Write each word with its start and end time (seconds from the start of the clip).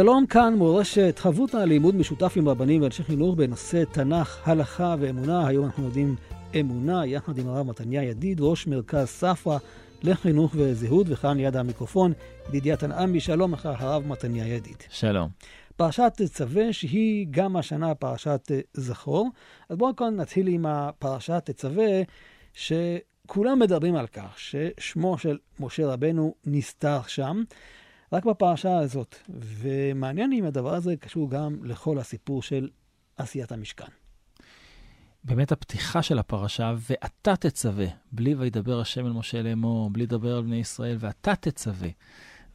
שלום, 0.00 0.26
כאן 0.26 0.54
מורשת 0.54 1.18
חברותא 1.18 1.56
לימוד 1.56 1.94
משותף 1.94 2.32
עם 2.36 2.48
רבנים 2.48 2.82
ואנשי 2.82 3.02
חינוך 3.02 3.34
בנושא 3.34 3.84
תנ"ך, 3.84 4.48
הלכה 4.48 4.94
ואמונה. 5.00 5.46
היום 5.46 5.64
אנחנו 5.64 5.84
יודעים 5.84 6.16
אמונה, 6.60 7.06
יחד 7.06 7.38
עם 7.38 7.48
הרב 7.48 7.66
מתניה 7.66 8.02
ידיד, 8.02 8.40
ראש 8.40 8.66
מרכז 8.66 9.08
ספרא 9.08 9.58
לחינוך 10.02 10.52
וזהות, 10.54 11.06
וכאן 11.10 11.36
ליד 11.36 11.56
המיקרופון, 11.56 12.12
ידידיה 12.48 12.76
תנעמי, 12.76 13.20
שלום 13.20 13.52
לך, 13.52 13.68
הרב 13.78 14.06
מתניה 14.06 14.46
ידיד. 14.46 14.76
שלום. 14.90 15.28
פרשת 15.76 16.12
תצווה, 16.16 16.72
שהיא 16.72 17.26
גם 17.30 17.56
השנה 17.56 17.94
פרשת 17.94 18.50
זכור. 18.74 19.30
אז 19.68 19.76
בואו 19.76 19.96
כאן 19.96 20.16
נתחיל 20.16 20.48
עם 20.48 20.66
הפרשת 20.66 21.42
תצווה, 21.44 22.02
שכולם 22.54 23.58
מדברים 23.58 23.96
על 23.96 24.06
כך 24.06 24.38
ששמו 24.38 25.18
של 25.18 25.38
משה 25.60 25.86
רבנו 25.86 26.34
נסתר 26.46 27.00
שם. 27.06 27.42
רק 28.12 28.24
בפרשה 28.24 28.78
הזאת. 28.78 29.16
ומעניין 29.28 30.32
אם 30.32 30.44
הדבר 30.44 30.74
הזה 30.74 30.96
קשור 30.96 31.30
גם 31.30 31.64
לכל 31.64 31.98
הסיפור 31.98 32.42
של 32.42 32.68
עשיית 33.16 33.52
המשכן. 33.52 33.86
באמת 35.24 35.52
הפתיחה 35.52 36.02
של 36.02 36.18
הפרשה, 36.18 36.74
ואתה 36.90 37.36
תצווה, 37.36 37.86
בלי 38.12 38.34
וידבר 38.34 38.80
השם 38.80 39.06
אל 39.06 39.12
משה 39.12 39.42
לאמור, 39.42 39.90
בלי 39.90 40.02
לדבר 40.02 40.36
על 40.36 40.42
בני 40.42 40.56
ישראל, 40.56 40.96
ואתה 41.00 41.34
תצווה. 41.36 41.88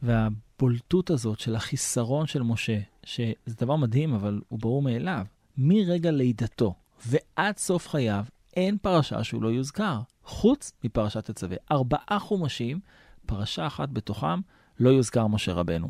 והבולטות 0.02 1.10
הזאת 1.10 1.38
של 1.38 1.56
החיסרון 1.56 2.26
של 2.26 2.42
משה, 2.42 2.78
שזה 3.04 3.54
דבר 3.60 3.76
מדהים, 3.76 4.14
אבל 4.14 4.40
הוא 4.48 4.58
ברור 4.58 4.82
מאליו, 4.82 5.26
מרגע 5.58 6.10
לידתו 6.10 6.74
ועד 7.06 7.56
סוף 7.56 7.88
חייו, 7.88 8.24
אין 8.56 8.78
פרשה 8.78 9.24
שהוא 9.24 9.42
לא 9.42 9.48
יוזכר, 9.48 10.00
חוץ 10.24 10.72
מפרשת 10.84 11.30
תצווה. 11.30 11.56
ארבעה 11.72 12.18
חומשים, 12.18 12.80
פרשה 13.26 13.66
אחת 13.66 13.88
בתוכם, 13.88 14.40
לא 14.80 14.90
יוזכר 14.90 15.26
משה 15.26 15.52
רבנו. 15.52 15.88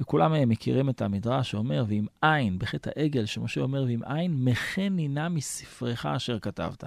וכולם 0.00 0.48
מכירים 0.48 0.90
את 0.90 1.02
המדרש 1.02 1.50
שאומר, 1.50 1.84
ואם 1.88 2.06
אין, 2.22 2.58
בחטא 2.58 2.90
העגל, 2.96 3.26
שמשה 3.26 3.60
אומר, 3.60 3.84
ואם 3.86 4.04
אין, 4.04 4.44
מחן 4.44 4.88
נינה 4.88 5.28
מספרך 5.28 6.06
אשר 6.06 6.38
כתבת. 6.38 6.84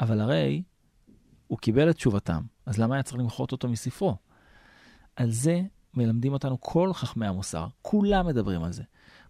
אבל 0.00 0.20
הרי 0.20 0.62
הוא 1.46 1.58
קיבל 1.58 1.90
את 1.90 1.96
תשובתם, 1.96 2.42
אז 2.66 2.78
למה 2.78 2.94
היה 2.94 3.02
צריך 3.02 3.18
למחות 3.18 3.52
אותו 3.52 3.68
מספרו? 3.68 4.16
על 5.16 5.30
זה 5.30 5.62
מלמדים 5.94 6.32
אותנו 6.32 6.60
כל 6.60 6.92
חכמי 6.92 7.26
המוסר, 7.26 7.66
כולם 7.82 8.26
מדברים 8.26 8.64
על 8.64 8.72
זה. 8.72 8.82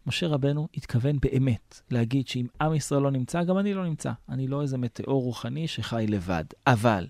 משה 0.07 0.29
רבנו 0.29 0.69
התכוון 0.75 1.19
באמת 1.21 1.81
להגיד 1.91 2.29
שאם 2.29 2.47
עם 2.61 2.75
ישראל 2.75 3.03
לא 3.03 3.11
נמצא, 3.11 3.45
גם 3.45 3.59
אני 3.59 3.75
לא 3.75 3.85
נמצא. 3.85 4.13
אני 4.29 4.49
לא 4.49 4.63
איזה 4.63 4.79
מטאור 4.79 5.23
רוחני 5.23 5.69
שחי 5.69 6.07
לבד. 6.09 6.45
אבל 6.67 7.07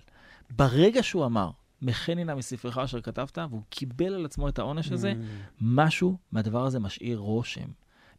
ברגע 0.49 1.03
שהוא 1.03 1.25
אמר, 1.25 1.51
מחנינה 1.83 2.35
מספרך 2.35 2.77
אשר 2.77 3.01
כתבת, 3.01 3.37
והוא 3.49 3.61
קיבל 3.69 4.13
על 4.13 4.25
עצמו 4.25 4.49
את 4.49 4.59
העונש 4.59 4.91
הזה, 4.91 5.11
mm. 5.11 5.43
משהו 5.61 6.17
מהדבר 6.31 6.65
הזה 6.65 6.79
משאיר 6.79 7.17
רושם. 7.17 7.67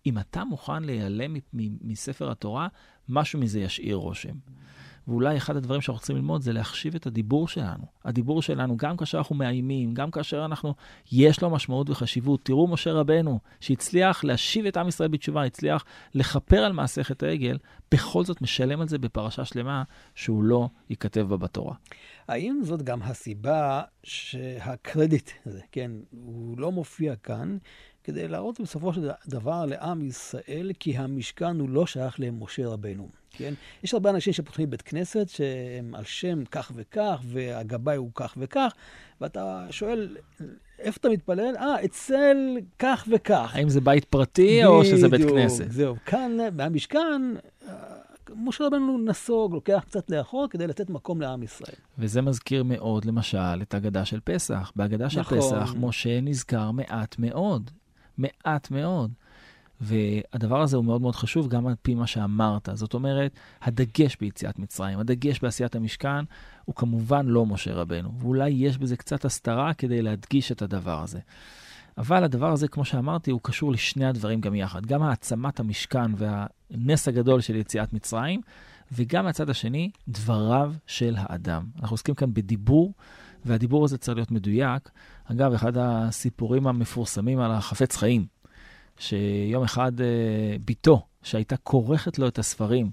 אם 0.07 0.19
אתה 0.19 0.45
מוכן 0.45 0.83
להיעלם 0.83 1.37
מספר 1.81 2.31
התורה, 2.31 2.69
משהו 3.09 3.41
מזה 3.41 3.61
ישאיר 3.61 3.97
רושם. 3.97 4.35
ואולי 5.09 5.37
אחד 5.37 5.57
הדברים 5.57 5.81
שאנחנו 5.81 6.01
צריכים 6.01 6.17
ללמוד 6.17 6.43
זה 6.43 6.53
להחשיב 6.53 6.95
את 6.95 7.07
הדיבור 7.07 7.49
שלנו. 7.49 7.85
הדיבור 8.05 8.43
שלנו, 8.43 8.77
גם 8.77 8.97
כאשר 8.97 9.19
אנחנו 9.19 9.35
מאיימים, 9.35 9.95
גם 9.95 10.11
כאשר 10.11 10.45
אנחנו, 10.45 10.75
יש 11.13 11.43
לו 11.43 11.51
משמעות 11.51 11.91
וחשיבות. 11.91 12.45
תראו 12.45 12.69
משה 12.69 12.93
רבנו, 12.93 13.39
שהצליח 13.61 14.25
להשיב 14.25 14.67
את 14.67 14.77
עם 14.77 14.89
ישראל 14.89 15.09
בתשובה, 15.09 15.45
הצליח 15.45 15.85
לכפר 16.15 16.59
על 16.59 16.73
מעשה 16.73 17.03
העגל, 17.23 17.59
בכל 17.93 18.25
זאת 18.25 18.43
משלם 18.43 18.81
על 18.81 18.89
זה 18.89 18.99
בפרשה 18.99 19.45
שלמה 19.45 19.83
שהוא 20.15 20.45
לא 20.45 20.69
ייכתב 20.91 21.21
בה 21.21 21.37
בתורה. 21.37 21.75
האם 22.29 22.61
זאת 22.63 22.83
גם 22.83 23.03
הסיבה 23.03 23.83
שהקרדיט 24.03 25.31
הזה, 25.47 25.61
כן, 25.73 25.91
הוא 26.11 26.59
לא 26.59 26.73
מופיע 26.73 27.17
כאן, 27.17 27.57
כדי 28.05 28.29
להראות 28.29 28.61
בסופו 28.61 28.95
של 28.95 29.11
דבר 29.27 29.65
לעם 29.67 30.07
ישראל, 30.07 30.71
כי 30.81 30.97
המשכן 30.97 31.61
הוא 31.61 31.69
לא 31.69 31.87
שייך 31.87 32.17
למשה 32.19 32.69
רבנו. 32.69 33.09
כן? 33.31 33.55
יש 33.85 33.95
הרבה 33.95 34.11
אנשים 34.11 34.33
שפותחים 34.33 34.71
בית 34.71 34.83
כנסת 34.83 35.29
שהם 35.29 35.95
על 35.95 36.05
שם 36.05 36.45
כך 36.45 36.73
וכך, 36.75 37.21
והגבאי 37.25 37.97
הוא 37.97 38.11
כך 38.15 38.35
וכך, 38.39 38.73
ואתה 39.21 39.67
שואל, 39.71 40.17
איפה 40.79 40.99
אתה 41.01 41.09
מתפלל? 41.09 41.57
אה, 41.57 41.85
אצל 41.85 42.37
כך 42.79 43.09
וכך. 43.11 43.53
האם 43.55 43.69
זה 43.69 43.81
בית 43.81 44.05
פרטי 44.05 44.65
או 44.65 44.85
שזה 44.85 45.09
בית 45.09 45.29
כנסת? 45.29 45.71
זהו. 45.71 45.97
כאן, 46.07 46.37
מהמשכן, 46.53 47.35
משה 48.37 48.67
רבנו 48.67 48.99
נסוג, 48.99 49.55
לוקח 49.55 49.85
קצת 49.87 50.11
לאחור 50.11 50.47
כדי 50.51 50.67
לתת 50.67 50.91
מקום 50.91 51.21
לעם 51.21 51.43
ישראל. 51.43 51.77
וזה 51.99 52.23
מזכיר 52.23 52.65
מאוד, 52.65 53.05
למשל, 53.05 53.63
את 53.63 53.75
ההגדה 53.75 54.05
של 54.05 54.21
פסח. 54.25 54.73
בהגדה 54.77 55.11
של 55.11 55.21
נכון. 55.21 55.39
פסח, 55.39 55.75
משה 55.77 56.21
נזכר 56.21 56.71
מעט 56.71 57.17
מאוד. 57.19 57.71
מעט 58.19 58.71
מאוד. 58.71 59.11
והדבר 59.81 60.61
הזה 60.61 60.77
הוא 60.77 60.85
מאוד 60.85 61.01
מאוד 61.03 61.17
חשוב 61.17 61.49
גם 61.49 61.67
על 61.67 61.75
פי 61.83 61.95
מה 61.95 62.07
שאמרת. 62.07 62.69
זאת 62.73 62.95
אומרת, 62.95 63.33
הדגש 63.63 64.17
ביציאת 64.21 64.59
מצרים, 64.59 64.99
הדגש 64.99 65.41
בעשיית 65.41 65.77
המשכן, 65.77 66.25
הוא 66.65 66.75
כמובן 66.75 67.27
לא 67.27 67.47
משה 67.47 67.75
רבנו. 67.75 68.13
ואולי 68.19 68.51
יש 68.51 68.79
בזה 68.79 68.97
קצת 68.97 69.25
הסתרה 69.25 69.75
כדי 69.75 70.03
להדגיש 70.03 70.53
את 70.53 70.63
הדבר 70.63 71.03
הזה. 71.03 71.19
אבל 71.99 72.25
הדבר 72.25 72.53
הזה, 72.53 72.69
כמו 72.69 72.85
שאמרתי, 72.85 73.31
הוא 73.31 73.41
קשור 73.43 73.73
לשני 73.73 74.07
הדברים 74.07 74.41
גם 74.41 74.55
יחד. 74.55 74.87
גם 74.87 75.03
העצמת 75.03 75.61
המשכן 75.61 76.11
והנס 76.17 77.09
הגדול 77.09 77.41
של 77.41 77.57
יציאת 77.57 77.93
מצרים, 77.93 78.41
וגם 78.93 79.25
מהצד 79.25 79.51
השני, 79.51 79.91
דבריו 80.09 80.73
של 80.87 81.15
האדם. 81.19 81.67
אנחנו 81.81 81.95
עוסקים 81.95 82.15
כאן 82.15 82.35
בדיבור, 82.35 82.93
והדיבור 83.45 83.85
הזה 83.85 83.99
צריך 83.99 84.17
להיות 84.17 84.31
מדויק. 84.31 84.91
אגב, 85.25 85.53
אחד 85.53 85.73
הסיפורים 85.77 86.67
המפורסמים 86.67 87.41
על 87.41 87.51
החפץ 87.51 87.97
חיים, 87.97 88.27
שיום 88.99 89.65
אחד 89.65 90.01
אה, 90.01 90.07
בתו, 90.65 91.07
שהייתה 91.23 91.57
כורכת 91.57 92.19
לו 92.19 92.29
את 92.29 92.39
הספרים, 92.39 92.91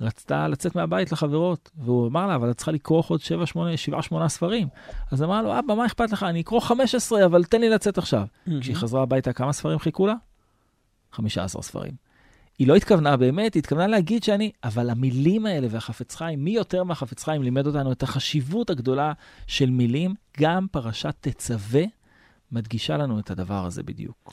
רצתה 0.00 0.48
לצאת 0.48 0.76
מהבית 0.76 1.12
לחברות, 1.12 1.70
והוא 1.76 2.08
אמר 2.08 2.26
לה, 2.26 2.34
אבל 2.34 2.50
את 2.50 2.56
צריכה 2.56 2.72
לקרוא 2.72 3.02
עוד 3.08 3.20
7, 3.20 3.46
8, 3.46 3.76
7, 3.76 4.02
8 4.02 4.28
ספרים. 4.28 4.68
אז 5.10 5.22
אמר 5.22 5.42
לו, 5.42 5.58
אבא, 5.58 5.74
מה 5.74 5.86
אכפת 5.86 6.12
לך? 6.12 6.22
אני 6.22 6.40
אקרוא 6.40 6.60
15, 6.60 7.24
אבל 7.24 7.44
תן 7.44 7.60
לי 7.60 7.68
לצאת 7.68 7.98
עכשיו. 7.98 8.26
Mm-hmm. 8.26 8.50
כשהיא 8.60 8.76
חזרה 8.76 9.02
הביתה, 9.02 9.32
כמה 9.32 9.52
ספרים 9.52 9.78
חיכו 9.78 10.06
לה? 10.06 10.14
15 11.12 11.62
ספרים. 11.62 11.92
היא 12.58 12.68
לא 12.68 12.74
התכוונה 12.76 13.16
באמת, 13.16 13.54
היא 13.54 13.60
התכוונה 13.60 13.86
להגיד 13.86 14.22
שאני, 14.22 14.52
אבל 14.64 14.90
המילים 14.90 15.46
האלה 15.46 15.66
והחפץ 15.70 16.14
חיים, 16.14 16.44
מי 16.44 16.50
יותר 16.50 16.84
מהחפץ 16.84 17.22
חיים 17.22 17.42
לימד 17.42 17.66
אותנו 17.66 17.92
את 17.92 18.02
החשיבות 18.02 18.70
הגדולה 18.70 19.12
של 19.46 19.70
מילים? 19.70 20.14
גם 20.40 20.66
פרשת 20.70 21.14
תצווה 21.20 21.82
מדגישה 22.52 22.96
לנו 22.96 23.18
את 23.18 23.30
הדבר 23.30 23.66
הזה 23.66 23.82
בדיוק. 23.82 24.32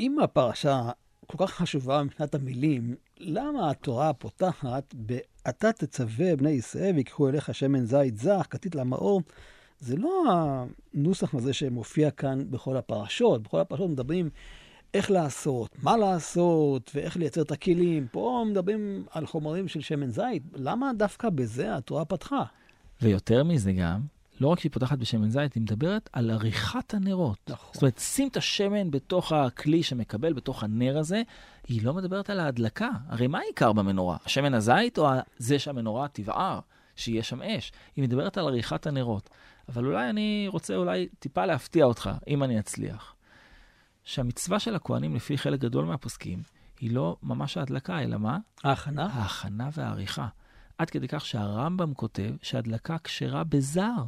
אם 0.00 0.18
הפרשה 0.20 0.90
כל 1.26 1.46
כך 1.46 1.54
חשובה 1.54 2.02
מבחינת 2.02 2.34
המילים, 2.34 2.94
למה 3.18 3.70
התורה 3.70 4.12
פותחת 4.12 4.94
ב"אתה 5.06 5.72
תצווה 5.72 6.36
בני 6.36 6.50
ישראל 6.50 6.94
ויקחו 6.94 7.28
אליך 7.28 7.54
שמן 7.54 7.84
זית 7.84 8.16
זך, 8.16 8.46
כתית 8.50 8.74
למאור"? 8.74 9.22
זה 9.80 9.96
לא 9.96 10.24
הנוסח 10.94 11.34
הזה 11.34 11.52
שמופיע 11.52 12.10
כאן 12.10 12.50
בכל 12.50 12.76
הפרשות. 12.76 13.42
בכל 13.42 13.60
הפרשות 13.60 13.90
מדברים 13.90 14.30
איך 14.94 15.10
לעשות, 15.10 15.76
מה 15.82 15.96
לעשות 15.96 16.90
ואיך 16.94 17.16
לייצר 17.16 17.42
את 17.42 17.50
הכלים. 17.50 18.06
פה 18.10 18.44
מדברים 18.50 19.04
על 19.10 19.26
חומרים 19.26 19.68
של 19.68 19.80
שמן 19.80 20.10
זית. 20.10 20.42
למה 20.54 20.90
דווקא 20.96 21.30
בזה 21.30 21.76
התורה 21.76 22.04
פתחה? 22.04 22.42
ויותר 23.02 23.44
מזה 23.44 23.72
גם, 23.72 24.00
לא 24.40 24.48
רק 24.48 24.60
שהיא 24.60 24.72
פותחת 24.72 24.98
בשמן 24.98 25.30
זית, 25.30 25.54
היא 25.54 25.62
מדברת 25.62 26.10
על 26.12 26.30
עריכת 26.30 26.94
הנרות. 26.94 27.38
נכון. 27.48 27.70
זאת 27.72 27.82
אומרת, 27.82 27.98
שים 27.98 28.28
את 28.28 28.36
השמן 28.36 28.90
בתוך 28.90 29.32
הכלי 29.32 29.82
שמקבל, 29.82 30.32
בתוך 30.32 30.64
הנר 30.64 30.98
הזה, 30.98 31.22
היא 31.68 31.84
לא 31.84 31.94
מדברת 31.94 32.30
על 32.30 32.40
ההדלקה. 32.40 32.90
הרי 33.08 33.26
מה 33.26 33.38
העיקר 33.38 33.72
במנורה? 33.72 34.16
השמן 34.24 34.54
הזית 34.54 34.98
או 34.98 35.08
זה 35.38 35.58
שהמנורה 35.58 36.08
תבער, 36.12 36.60
שיהיה 36.96 37.22
שם 37.22 37.42
אש? 37.42 37.72
היא 37.96 38.04
מדברת 38.04 38.38
על 38.38 38.46
עריכת 38.46 38.86
הנרות. 38.86 39.30
אבל 39.68 39.86
אולי 39.86 40.10
אני 40.10 40.46
רוצה 40.48 40.76
אולי 40.76 41.08
טיפה 41.18 41.46
להפתיע 41.46 41.84
אותך, 41.84 42.10
אם 42.28 42.42
אני 42.42 42.58
אצליח. 42.58 43.11
שהמצווה 44.04 44.58
של 44.58 44.74
הכוהנים, 44.74 45.14
לפי 45.14 45.38
חלק 45.38 45.60
גדול 45.60 45.84
מהפוסקים, 45.84 46.42
היא 46.80 46.94
לא 46.94 47.16
ממש 47.22 47.56
ההדלקה, 47.56 48.02
אלא 48.02 48.18
מה? 48.18 48.38
ההכנה. 48.64 49.06
ההכנה 49.12 49.68
והעריכה. 49.72 50.28
עד 50.78 50.90
כדי 50.90 51.08
כך 51.08 51.26
שהרמב"ם 51.26 51.94
כותב 51.94 52.30
שהדלקה 52.42 52.96
כשרה 53.04 53.44
בזר. 53.44 54.04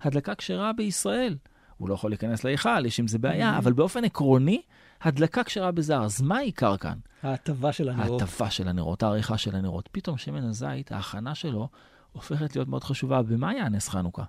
הדלקה 0.00 0.34
כשרה 0.34 0.72
בישראל. 0.72 1.36
הוא 1.76 1.88
לא 1.88 1.94
יכול 1.94 2.10
להיכנס 2.10 2.44
להיכל, 2.44 2.86
יש 2.86 3.00
עם 3.00 3.08
זה 3.08 3.18
בעיה, 3.18 3.54
mm-hmm. 3.54 3.58
אבל 3.58 3.72
באופן 3.72 4.04
עקרוני, 4.04 4.62
הדלקה 5.00 5.44
כשרה 5.44 5.70
בזר. 5.70 6.04
אז 6.04 6.22
מה 6.22 6.36
העיקר 6.36 6.76
כאן? 6.76 6.98
ההטבה 7.22 7.72
של 7.72 7.88
הנרות. 7.88 8.22
ההטבה 8.22 8.50
של 8.50 8.68
הנרות, 8.68 9.02
העריכה 9.02 9.38
של 9.38 9.56
הנרות. 9.56 9.88
פתאום 9.92 10.18
שמן 10.18 10.44
הזית, 10.44 10.92
ההכנה 10.92 11.34
שלו, 11.34 11.68
הופכת 12.12 12.56
להיות 12.56 12.68
מאוד 12.68 12.84
חשובה. 12.84 13.20
ומה 13.26 13.50
היה 13.50 13.68
נס 13.68 13.88
חנוכה? 13.88 14.24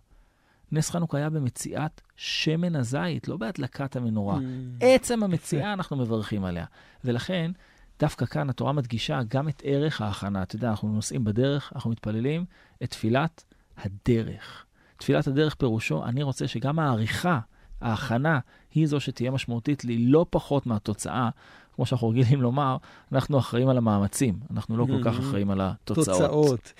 נס 0.71 0.89
חנוכה 0.89 1.17
היה 1.17 1.29
במציאת 1.29 2.01
שמן 2.15 2.75
הזית, 2.75 3.27
לא 3.27 3.37
בהדלקת 3.37 3.95
המנורה. 3.95 4.37
Mm. 4.37 4.41
עצם 4.81 5.23
המציאה, 5.23 5.73
אנחנו 5.73 5.97
מברכים 5.97 6.45
עליה. 6.45 6.65
ולכן, 7.03 7.51
דווקא 7.99 8.25
כאן 8.25 8.49
התורה 8.49 8.73
מדגישה 8.73 9.19
גם 9.27 9.49
את 9.49 9.61
ערך 9.65 10.01
ההכנה. 10.01 10.43
אתה 10.43 10.55
יודע, 10.55 10.69
אנחנו 10.69 10.87
נוסעים 10.89 11.23
בדרך, 11.23 11.71
אנחנו 11.75 11.89
מתפללים 11.89 12.45
את 12.83 12.89
תפילת 12.89 13.43
הדרך. 13.77 14.65
תפילת 14.97 15.27
הדרך 15.27 15.55
פירושו, 15.55 16.05
אני 16.05 16.23
רוצה 16.23 16.47
שגם 16.47 16.79
העריכה, 16.79 17.39
ההכנה, 17.81 18.39
היא 18.73 18.87
זו 18.87 18.99
שתהיה 18.99 19.31
משמעותית 19.31 19.85
לי 19.85 19.97
לא 19.97 20.25
פחות 20.29 20.65
מהתוצאה. 20.65 21.29
כמו 21.75 21.85
שאנחנו 21.85 22.09
רגילים 22.09 22.41
לומר, 22.41 22.77
אנחנו 23.11 23.39
אחראים 23.39 23.69
על 23.69 23.77
המאמצים, 23.77 24.39
אנחנו 24.51 24.77
לא 24.77 24.85
כל 24.85 25.03
כך 25.03 25.17
Mhm. 25.17 25.21
אחראים 25.21 25.51
על 25.51 25.61
התוצאות. 25.61 26.05
תוצאות. 26.05 26.73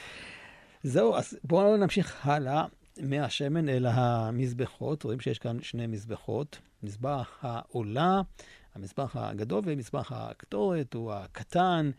זהו, 0.84 1.16
אז 1.16 1.38
בואו 1.44 1.78
נמשיך 1.78 2.28
הלאה 2.28 2.66
מהשמן 3.02 3.70
אל 3.70 3.86
המזבחות. 3.86 5.04
רואים 5.04 5.20
שיש 5.20 5.40
כאן 5.40 5.58
שני 5.62 5.88
מזבחות. 5.88 6.60
מזבח 6.84 7.38
העולה, 7.42 8.22
המזבח 8.76 9.16
הגדול 9.16 9.64
ומזבח 9.66 10.12
הקטורת 10.12 10.94
הוא 10.94 11.14
הקטן. 11.14 11.92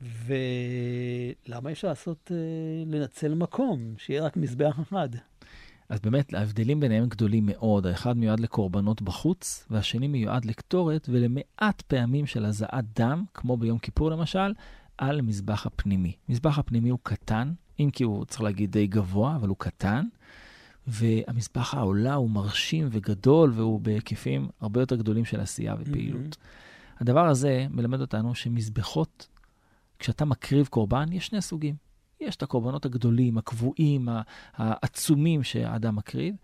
ולמה 0.00 1.68
אי 1.68 1.72
אפשר 1.72 1.88
לעשות, 1.88 2.32
אה, 2.34 2.36
לנצל 2.86 3.34
מקום, 3.34 3.94
שיהיה 3.98 4.24
רק 4.24 4.36
מזבח 4.36 4.80
אחד? 4.80 5.08
אז 5.88 6.00
באמת, 6.00 6.34
ההבדלים 6.34 6.80
ביניהם 6.80 7.08
גדולים 7.08 7.46
מאוד. 7.46 7.86
האחד 7.86 8.16
מיועד 8.16 8.40
לקורבנות 8.40 9.02
בחוץ, 9.02 9.66
והשני 9.70 10.08
מיועד 10.08 10.44
לקטורת 10.44 11.08
ולמעט 11.12 11.82
פעמים 11.82 12.26
של 12.26 12.44
הזעת 12.44 12.84
דם, 12.98 13.24
כמו 13.34 13.56
ביום 13.56 13.78
כיפור 13.78 14.10
למשל, 14.10 14.52
על 14.98 15.18
המזבח 15.18 15.66
הפנימי. 15.66 16.12
מזבח 16.28 16.58
הפנימי 16.58 16.88
הוא 16.88 16.98
קטן, 17.02 17.52
אם 17.80 17.90
כי 17.92 18.04
הוא, 18.04 18.24
צריך 18.24 18.42
להגיד, 18.42 18.72
די 18.72 18.86
גבוה, 18.86 19.36
אבל 19.36 19.48
הוא 19.48 19.56
קטן. 19.58 20.04
והמזבח 20.86 21.74
העולה 21.74 22.14
הוא 22.14 22.30
מרשים 22.30 22.88
וגדול, 22.92 23.52
והוא 23.54 23.80
בהיקפים 23.80 24.48
הרבה 24.60 24.80
יותר 24.80 24.96
גדולים 24.96 25.24
של 25.24 25.40
עשייה 25.40 25.74
ופעילות. 25.78 26.36
הדבר 27.00 27.28
הזה 27.28 27.66
מלמד 27.70 28.00
אותנו 28.00 28.34
שמזבחות, 28.34 29.28
כשאתה 29.98 30.24
מקריב 30.24 30.66
קורבן, 30.66 31.12
יש 31.12 31.26
שני 31.26 31.42
סוגים. 31.42 31.74
יש 32.20 32.36
את 32.36 32.42
הקורבנות 32.42 32.84
הגדולים, 32.84 33.38
הקבועים, 33.38 34.08
העצומים 34.54 35.42
שהאדם 35.42 35.96
מקריב, 35.96 36.34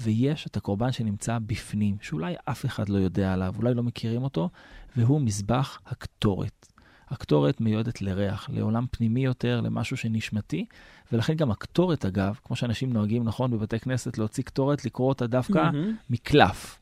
ויש 0.00 0.46
את 0.46 0.56
הקורבן 0.56 0.92
שנמצא 0.92 1.38
בפנים, 1.46 1.96
שאולי 2.00 2.34
אף 2.44 2.64
אחד 2.66 2.88
לא 2.88 2.98
יודע 2.98 3.32
עליו, 3.32 3.54
אולי 3.58 3.74
לא 3.74 3.82
מכירים 3.82 4.22
אותו, 4.22 4.50
והוא 4.96 5.20
מזבח 5.20 5.80
הקטורת. 5.86 6.71
הקטורת 7.12 7.60
מיועדת 7.60 8.02
לריח, 8.02 8.50
לעולם 8.52 8.86
פנימי 8.90 9.24
יותר, 9.24 9.60
למשהו 9.60 9.96
שנשמתי, 9.96 10.66
ולכן 11.12 11.34
גם 11.34 11.50
הקטורת, 11.50 12.04
אגב, 12.04 12.38
כמו 12.44 12.56
שאנשים 12.56 12.92
נוהגים, 12.92 13.24
נכון, 13.24 13.50
בבתי 13.50 13.78
כנסת, 13.78 14.18
להוציא 14.18 14.44
קטורת, 14.44 14.84
לקרוא 14.84 15.08
אותה 15.08 15.26
דווקא 15.26 15.58
מהמם. 15.58 15.96
מקלף. 16.10 16.78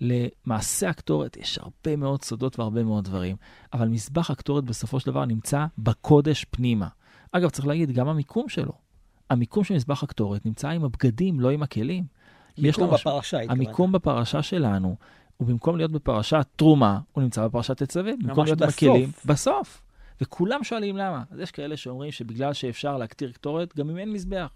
למעשה 0.00 0.88
הקטורת 0.88 1.36
יש 1.36 1.58
הרבה 1.58 1.96
מאוד 1.96 2.22
סודות 2.22 2.58
והרבה 2.58 2.84
מאוד 2.84 3.04
דברים, 3.04 3.36
אבל 3.72 3.88
מזבח 3.88 4.30
הקטורת 4.30 4.64
בסופו 4.64 5.00
של 5.00 5.10
דבר 5.10 5.24
נמצא 5.24 5.66
בקודש 5.78 6.46
פנימה. 6.50 6.88
אגב, 7.32 7.50
צריך 7.50 7.66
להגיד, 7.66 7.90
גם 7.92 8.08
המיקום 8.08 8.48
שלו. 8.48 8.72
המיקום 9.30 9.64
של 9.64 9.74
מזבח 9.74 10.02
הקטורת 10.02 10.46
נמצא 10.46 10.68
עם 10.68 10.84
הבגדים, 10.84 11.40
לא 11.40 11.50
עם 11.50 11.62
הכלים. 11.62 12.04
מיקום 12.58 12.90
בפרשה, 12.90 13.40
התכוונת. 13.40 13.50
המיקום 13.50 13.92
בפרשה 13.92 14.42
שלנו, 14.42 14.96
ובמקום 15.40 15.76
להיות 15.76 15.90
בפרשת 15.90 16.46
תרומה, 16.56 17.00
הוא 17.12 17.22
נמצא 17.22 17.46
בפרשת 17.46 17.82
תצווה. 17.82 18.12
במקום 18.22 18.44
להיות 18.44 18.58
בסוף. 18.58 18.76
בכלים, 18.76 19.10
בסוף. 19.24 19.82
וכולם 20.20 20.64
שואלים 20.64 20.96
למה. 20.96 21.22
אז 21.30 21.40
יש 21.40 21.50
כאלה 21.50 21.76
שאומרים 21.76 22.10
שבגלל 22.10 22.52
שאפשר 22.52 22.96
להקטיר 22.96 23.32
קטורת, 23.32 23.76
גם 23.76 23.90
אם 23.90 23.98
אין 23.98 24.12
מזבח. 24.12 24.50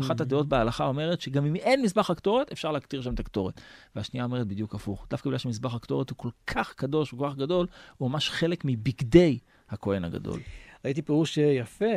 אחת 0.00 0.20
הדעות 0.20 0.48
בהלכה 0.48 0.86
אומרת 0.86 1.20
שגם 1.20 1.46
אם 1.46 1.56
אין 1.56 1.82
מזבח 1.82 2.10
הקטורת, 2.10 2.52
אפשר 2.52 2.72
להקטיר 2.72 3.02
שם 3.02 3.14
את 3.14 3.20
הקטורת. 3.20 3.60
והשנייה 3.96 4.24
אומרת 4.24 4.46
בדיוק 4.46 4.74
הפוך. 4.74 5.06
דווקא 5.10 5.28
בגלל 5.28 5.38
שמזבח 5.38 5.74
הקטורת 5.74 6.10
הוא 6.10 6.18
כל 6.18 6.28
כך 6.46 6.74
קדוש 6.74 7.12
וכל 7.12 7.28
כך 7.30 7.36
גדול, 7.36 7.66
הוא 7.96 8.10
ממש 8.10 8.30
חלק 8.30 8.62
מבגדי 8.64 9.38
הכהן 9.68 10.04
הגדול. 10.04 10.40
ראיתי 10.84 11.02
פירוש 11.02 11.36
יפה, 11.38 11.94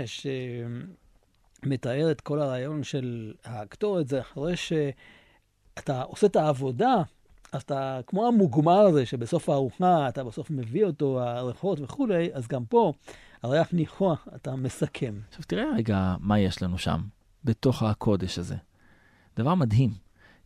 שמתאר 1.64 2.12
את 2.12 2.22
כל 2.22 2.42
הרעיון 2.42 2.84
של 2.84 3.34
הקטורת, 3.46 4.08
זה 4.08 4.20
אחרי 4.22 4.54
שאתה 4.56 6.02
עושה 6.02 6.28
את 6.28 6.36
העבודה, 6.36 6.96
אז 7.52 7.62
אתה, 7.62 8.00
כמו 8.08 8.28
המוגמר 8.28 8.80
הזה, 8.80 9.06
שבסוף 9.06 9.50
הארוחה 9.50 10.10
אתה 10.10 10.24
בסוף 10.24 10.52
מביא 10.52 10.86
אותו, 10.86 11.22
הריחות 11.22 11.80
וכולי, 11.80 12.30
אז 12.34 12.48
גם 12.48 12.66
פה, 12.66 12.94
הריח 13.44 13.74
ניחוח, 13.74 14.28
אתה 14.36 14.56
מסכם. 14.56 15.20
עכשיו 15.30 15.44
תראה 15.48 15.66
רגע 15.76 16.16
מה 16.20 16.40
יש 16.40 16.62
לנו 16.62 16.78
שם, 16.78 17.02
בתוך 17.44 17.84
הקודש 17.84 18.40
הזה. 18.40 18.56
דבר 19.38 19.56
מדהים. 19.56 19.94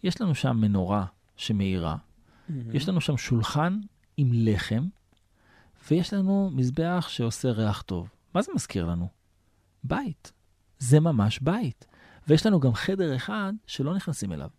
יש 0.04 0.22
לנו 0.22 0.36
שם 0.36 0.58
מנורה 0.58 1.06
שמאירה, 1.36 1.96
יש 2.74 2.90
לנו 2.90 3.02
שם 3.02 3.18
שולחן 3.18 3.80
עם 4.18 4.30
לחם, 4.34 4.88
ויש 5.92 6.14
לנו 6.14 6.50
מזבח 6.54 7.06
שעושה 7.10 7.52
ריח 7.52 7.82
טוב. 7.82 8.10
מה 8.36 8.42
זה 8.42 8.52
מזכיר 8.56 8.86
לנו? 8.86 9.08
בית. 9.84 10.32
זה 10.80 11.00
ממש 11.00 11.40
בית. 11.40 11.86
ויש 12.28 12.46
לנו 12.46 12.60
גם 12.60 12.74
חדר 12.74 13.16
אחד 13.16 13.54
שלא 13.68 13.96
נכנסים 13.96 14.32
אליו. 14.32 14.50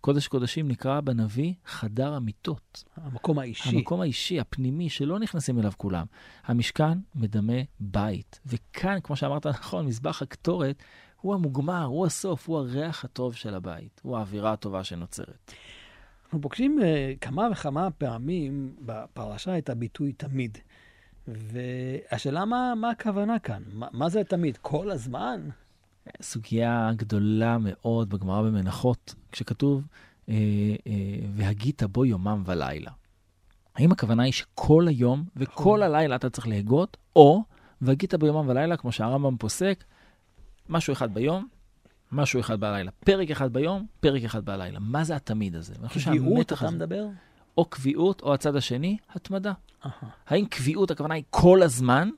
קודש 0.00 0.28
קודשים 0.28 0.68
נקרא 0.68 1.00
בנביא 1.00 1.54
חדר 1.66 2.12
המיטות. 2.14 2.84
המקום 2.96 3.38
האישי. 3.38 3.76
המקום 3.76 4.00
האישי, 4.00 4.40
הפנימי, 4.40 4.88
שלא 4.88 5.18
נכנסים 5.18 5.58
אליו 5.58 5.72
כולם. 5.76 6.06
המשכן 6.44 6.98
מדמה 7.14 7.62
בית. 7.80 8.40
וכאן, 8.46 8.98
כמו 9.02 9.16
שאמרת 9.16 9.46
נכון, 9.60 9.86
מזבח 9.86 10.22
הקטורת 10.22 10.82
הוא 11.20 11.34
המוגמר, 11.34 11.84
הוא 11.84 12.06
הסוף, 12.06 12.48
הוא 12.48 12.58
הריח 12.58 13.04
הטוב 13.04 13.34
של 13.34 13.54
הבית, 13.54 14.00
הוא 14.04 14.16
האווירה 14.16 14.52
הטובה 14.52 14.84
שנוצרת. 14.84 15.52
אנחנו 16.24 16.40
פוגשים 16.40 16.78
uh, 16.78 17.18
כמה 17.20 17.48
וכמה 17.52 17.90
פעמים 17.90 18.76
בפרשה 18.80 19.58
את 19.58 19.70
הביטוי 19.70 20.12
תמיד. 20.12 20.58
והשאלה 21.28 22.44
מה, 22.44 22.74
מה 22.76 22.90
הכוונה 22.90 23.38
כאן? 23.38 23.62
מה, 23.72 23.86
מה 23.92 24.08
זה 24.08 24.24
תמיד? 24.24 24.56
כל 24.56 24.90
הזמן? 24.90 25.48
סוגיה 26.22 26.90
גדולה 26.96 27.56
מאוד 27.60 28.08
בגמרא 28.10 28.42
במנחות, 28.42 29.14
כשכתוב, 29.32 29.86
אה, 30.28 30.34
אה, 30.86 30.92
והגית 31.34 31.82
בו 31.82 32.04
יומם 32.04 32.42
ולילה. 32.46 32.90
האם 33.76 33.92
הכוונה 33.92 34.22
היא 34.22 34.32
שכל 34.32 34.88
היום 34.88 35.24
וכל 35.36 35.82
הלילה 35.82 36.16
אתה 36.16 36.30
צריך 36.30 36.48
להגות, 36.48 36.96
או 37.16 37.42
והגית 37.80 38.14
בו 38.14 38.26
יומם 38.26 38.48
ולילה, 38.48 38.76
כמו 38.76 38.92
שהרמב"ם 38.92 39.36
פוסק, 39.36 39.84
משהו 40.68 40.92
אחד 40.92 41.14
ביום, 41.14 41.48
משהו 42.12 42.40
אחד 42.40 42.60
בלילה. 42.60 42.90
פרק 43.04 43.30
אחד 43.30 43.52
ביום, 43.52 43.86
פרק 44.00 44.24
אחד 44.24 44.44
בלילה. 44.44 44.78
מה 44.78 45.04
זה 45.04 45.16
התמיד 45.16 45.56
הזה? 45.56 45.74
קביעות 46.18 46.52
אתה 46.52 46.70
מדבר? 46.76 47.06
או 47.58 47.64
קביעות, 47.64 48.20
או 48.22 48.34
הצד 48.34 48.56
השני, 48.56 48.96
התמדה. 49.14 49.52
אהה. 49.86 49.92
האם 50.26 50.44
קביעות, 50.46 50.90
הכוונה 50.90 51.14
היא 51.14 51.24
כל 51.30 51.62
הזמן, 51.62 52.10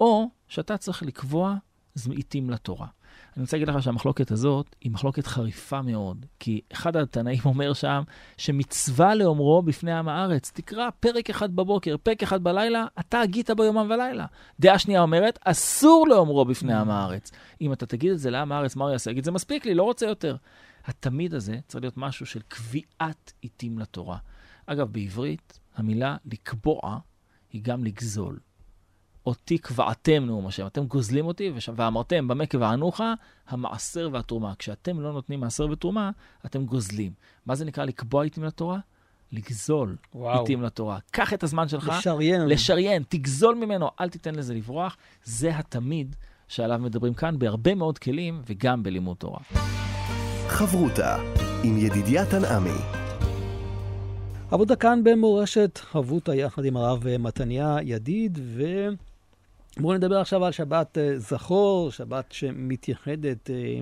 או 0.00 0.28
שאתה 0.48 0.76
צריך 0.76 1.02
לקבוע 1.02 1.54
ז- 1.94 2.10
עיתים 2.10 2.50
לתורה. 2.50 2.86
אני 3.36 3.42
רוצה 3.42 3.56
להגיד 3.56 3.68
לך 3.68 3.82
שהמחלוקת 3.82 4.30
הזאת 4.30 4.76
היא 4.80 4.92
מחלוקת 4.92 5.26
חריפה 5.26 5.82
מאוד, 5.82 6.26
כי 6.38 6.60
אחד 6.72 6.96
התנאים 6.96 7.40
אומר 7.44 7.72
שם 7.72 8.02
שמצווה 8.36 9.14
לאומרו 9.14 9.62
בפני 9.62 9.92
עם 9.92 10.08
הארץ, 10.08 10.50
תקרא 10.54 10.88
פרק 11.00 11.30
אחד 11.30 11.56
בבוקר, 11.56 11.96
פרק 12.02 12.22
אחד 12.22 12.42
בלילה, 12.42 12.84
אתה 13.00 13.20
הגית 13.20 13.50
בו 13.50 13.64
יומם 13.64 13.86
ולילה. 13.90 14.26
דעה 14.60 14.78
שנייה 14.78 15.02
אומרת, 15.02 15.38
אסור 15.44 16.08
לאומרו 16.08 16.44
בפני 16.44 16.74
עם 16.74 16.90
הארץ. 16.90 17.30
אם 17.60 17.72
אתה 17.72 17.86
תגיד 17.86 18.12
את 18.12 18.18
זה 18.18 18.30
לעם 18.30 18.52
הארץ, 18.52 18.76
מה 18.76 18.84
הוא 18.84 18.92
יעשה? 18.92 19.10
יגיד, 19.10 19.24
זה 19.24 19.30
מספיק 19.30 19.66
לי, 19.66 19.74
לא 19.74 19.82
רוצה 19.82 20.06
יותר. 20.06 20.36
התמיד 20.84 21.34
הזה 21.34 21.58
צריך 21.68 21.84
להיות 21.84 21.96
משהו 21.96 22.26
של 22.26 22.40
קביעת 22.48 23.32
עיתים 23.40 23.78
לתורה. 23.78 24.18
אגב, 24.66 24.92
בעברית, 24.92 25.60
המילה 25.76 26.16
לקבוע 26.24 26.98
היא 27.52 27.62
גם 27.64 27.84
לגזול. 27.84 28.38
אותי 29.26 29.58
קבעתם 29.58 30.24
נאום 30.26 30.46
השם, 30.46 30.66
אתם 30.66 30.84
גוזלים 30.84 31.26
אותי, 31.26 31.52
וש... 31.54 31.68
ואמרתם 31.76 32.28
במה 32.28 32.46
קבענוך, 32.46 33.00
המעשר 33.48 34.08
והתרומה. 34.12 34.52
כשאתם 34.58 35.00
לא 35.00 35.12
נותנים 35.12 35.40
מעשר 35.40 35.66
ותרומה, 35.70 36.10
אתם 36.46 36.64
גוזלים. 36.64 37.12
מה 37.46 37.54
זה 37.54 37.64
נקרא 37.64 37.84
לקבוע 37.84 38.22
עיתים 38.24 38.44
לתורה? 38.44 38.78
לגזול. 39.32 39.96
עיתים 40.14 40.62
לתורה. 40.62 40.98
קח 41.10 41.34
את 41.34 41.42
הזמן 41.42 41.68
שלך, 41.68 41.92
לשריין. 41.98 42.46
לשריין, 42.46 43.02
תגזול 43.08 43.54
ממנו, 43.54 43.90
אל 44.00 44.08
תיתן 44.08 44.34
לזה 44.34 44.54
לברוח. 44.54 44.96
זה 45.24 45.58
התמיד 45.58 46.16
שעליו 46.48 46.78
מדברים 46.78 47.14
כאן 47.14 47.38
בהרבה 47.38 47.74
מאוד 47.74 47.98
כלים, 47.98 48.42
וגם 48.46 48.82
בלימוד 48.82 49.16
תורה. 49.16 49.40
חברותה 50.48 51.16
עם 51.64 51.78
ידידיה 51.78 52.26
תנעמי. 52.26 52.80
עבודה 54.50 54.76
כאן 54.76 55.04
במורשת 55.04 55.78
חברותה 55.82 56.34
יחד 56.34 56.64
עם 56.64 56.76
הרב 56.76 57.04
מתניה 57.18 57.76
ידיד, 57.82 58.38
ובואו 59.78 59.94
נדבר 59.96 60.18
עכשיו 60.18 60.44
על 60.44 60.52
שבת 60.52 60.98
אה, 60.98 61.18
זכור, 61.18 61.90
שבת 61.90 62.32
שמתייחדת 62.32 63.50
אה, 63.50 63.78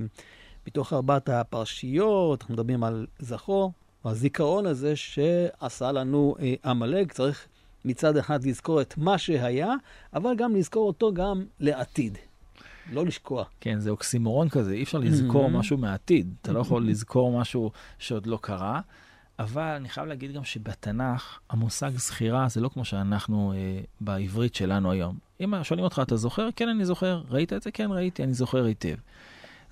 מתוך 0.66 0.92
ארבעת 0.92 1.28
הפרשיות, 1.28 2.40
אנחנו 2.42 2.54
מדברים 2.54 2.84
על 2.84 3.06
זכור, 3.18 3.72
הזיכרון 4.04 4.66
הזה 4.66 4.96
שעשה 4.96 5.92
לנו 5.92 6.34
אה, 6.40 6.54
עמלק, 6.64 7.12
צריך 7.12 7.46
מצד 7.84 8.16
אחד 8.16 8.44
לזכור 8.44 8.80
את 8.80 8.94
מה 8.98 9.18
שהיה, 9.18 9.74
אבל 10.14 10.36
גם 10.36 10.56
לזכור 10.56 10.86
אותו 10.86 11.14
גם 11.14 11.44
לעתיד. 11.60 12.18
לא 12.92 13.06
לשקוע. 13.06 13.44
כן, 13.60 13.80
זה 13.80 13.90
אוקסימורון 13.90 14.48
כזה, 14.48 14.72
אי 14.74 14.82
אפשר 14.82 14.98
לזכור 14.98 15.46
Mhm. 15.46 15.50
משהו 15.52 15.76
מהעתיד. 15.78 16.34
אתה 16.42 16.52
לא 16.52 16.60
יכול 16.60 16.82
Mhm. 16.82 16.90
לזכור 16.90 17.40
משהו 17.40 17.70
שעוד 17.98 18.26
לא 18.26 18.38
קרה. 18.42 18.80
אבל 19.38 19.62
אני 19.62 19.88
חייב 19.88 20.06
להגיד 20.06 20.32
גם 20.32 20.44
שבתנ"ך, 20.44 21.38
המושג 21.50 21.90
זכירה 21.96 22.48
זה 22.48 22.60
לא 22.60 22.68
כמו 22.68 22.84
שאנחנו 22.84 23.52
אה, 23.52 23.80
בעברית 24.00 24.54
שלנו 24.54 24.90
היום. 24.90 25.27
אם 25.44 25.64
שואלים 25.64 25.84
אותך, 25.84 26.00
אתה 26.02 26.16
זוכר? 26.16 26.48
כן, 26.56 26.68
אני 26.68 26.84
זוכר. 26.84 27.22
ראית 27.30 27.52
את 27.52 27.62
זה? 27.62 27.70
כן, 27.70 27.90
ראיתי, 27.90 28.24
אני 28.24 28.34
זוכר 28.34 28.64
היטב. 28.64 28.94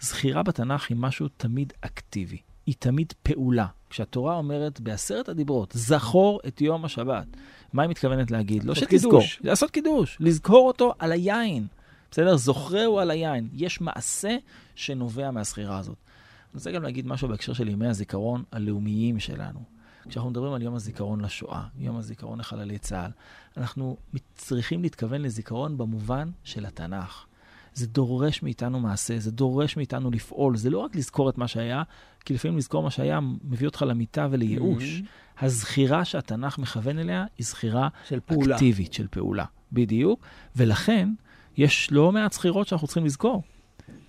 זכירה 0.00 0.42
בתנ"ך 0.42 0.90
היא 0.90 0.96
משהו 1.00 1.28
תמיד 1.36 1.72
אקטיבי. 1.80 2.38
היא 2.66 2.74
תמיד 2.78 3.12
פעולה. 3.22 3.66
כשהתורה 3.90 4.36
אומרת 4.36 4.80
בעשרת 4.80 5.28
הדיברות, 5.28 5.72
זכור 5.76 6.40
את 6.46 6.60
יום 6.60 6.84
השבת, 6.84 7.26
מה 7.72 7.82
היא 7.82 7.90
מתכוונת 7.90 8.30
להגיד? 8.30 8.64
לא 8.64 8.74
שתזכור, 8.74 9.20
קידוש. 9.20 9.40
לעשות 9.44 9.70
קידוש, 9.70 10.16
לזכור 10.20 10.66
אותו 10.66 10.94
על 10.98 11.12
היין. 11.12 11.66
בסדר? 12.10 12.36
זוכרהו 12.36 12.98
על 12.98 13.10
היין. 13.10 13.48
יש 13.52 13.80
מעשה 13.80 14.36
שנובע 14.74 15.30
מהזכירה 15.30 15.78
הזאת. 15.78 15.96
אני 15.96 16.58
רוצה 16.58 16.70
גם 16.70 16.82
להגיד 16.82 17.06
משהו 17.06 17.28
בהקשר 17.28 17.52
של 17.52 17.68
ימי 17.68 17.86
הזיכרון 17.86 18.42
הלאומיים 18.52 19.20
שלנו. 19.20 19.75
כשאנחנו 20.08 20.30
מדברים 20.30 20.52
על 20.52 20.62
יום 20.62 20.74
הזיכרון 20.74 21.20
לשואה, 21.20 21.62
יום 21.78 21.96
הזיכרון 21.96 22.38
לחללי 22.38 22.78
צה"ל, 22.78 23.10
אנחנו 23.56 23.96
צריכים 24.34 24.82
להתכוון 24.82 25.22
לזיכרון 25.22 25.78
במובן 25.78 26.30
של 26.44 26.66
התנ"ך. 26.66 27.26
זה 27.74 27.86
דורש 27.86 28.42
מאיתנו 28.42 28.80
מעשה, 28.80 29.18
זה 29.18 29.30
דורש 29.30 29.76
מאיתנו 29.76 30.10
לפעול. 30.10 30.56
זה 30.56 30.70
לא 30.70 30.78
רק 30.78 30.96
לזכור 30.96 31.30
את 31.30 31.38
מה 31.38 31.48
שהיה, 31.48 31.82
כי 32.24 32.34
לפעמים 32.34 32.58
לזכור 32.58 32.82
מה 32.82 32.90
שהיה 32.90 33.20
מביא 33.44 33.66
אותך 33.66 33.82
למיטה 33.82 34.28
ולייאוש. 34.30 35.00
Mhm. 35.00 35.44
הזכירה 35.44 36.04
שהתנ"ך 36.04 36.58
מכוון 36.58 36.98
אליה 36.98 37.24
היא 37.38 37.46
זכירה 37.46 37.88
של 38.08 38.20
פעולה. 38.20 38.54
אקטיבית 38.54 38.92
של 38.92 39.06
פעולה. 39.08 39.44
בדיוק. 39.72 40.20
ולכן, 40.56 41.08
יש 41.56 41.92
לא 41.92 42.12
מעט 42.12 42.32
זכירות 42.32 42.68
שאנחנו 42.68 42.86
צריכים 42.86 43.04
לזכור. 43.04 43.42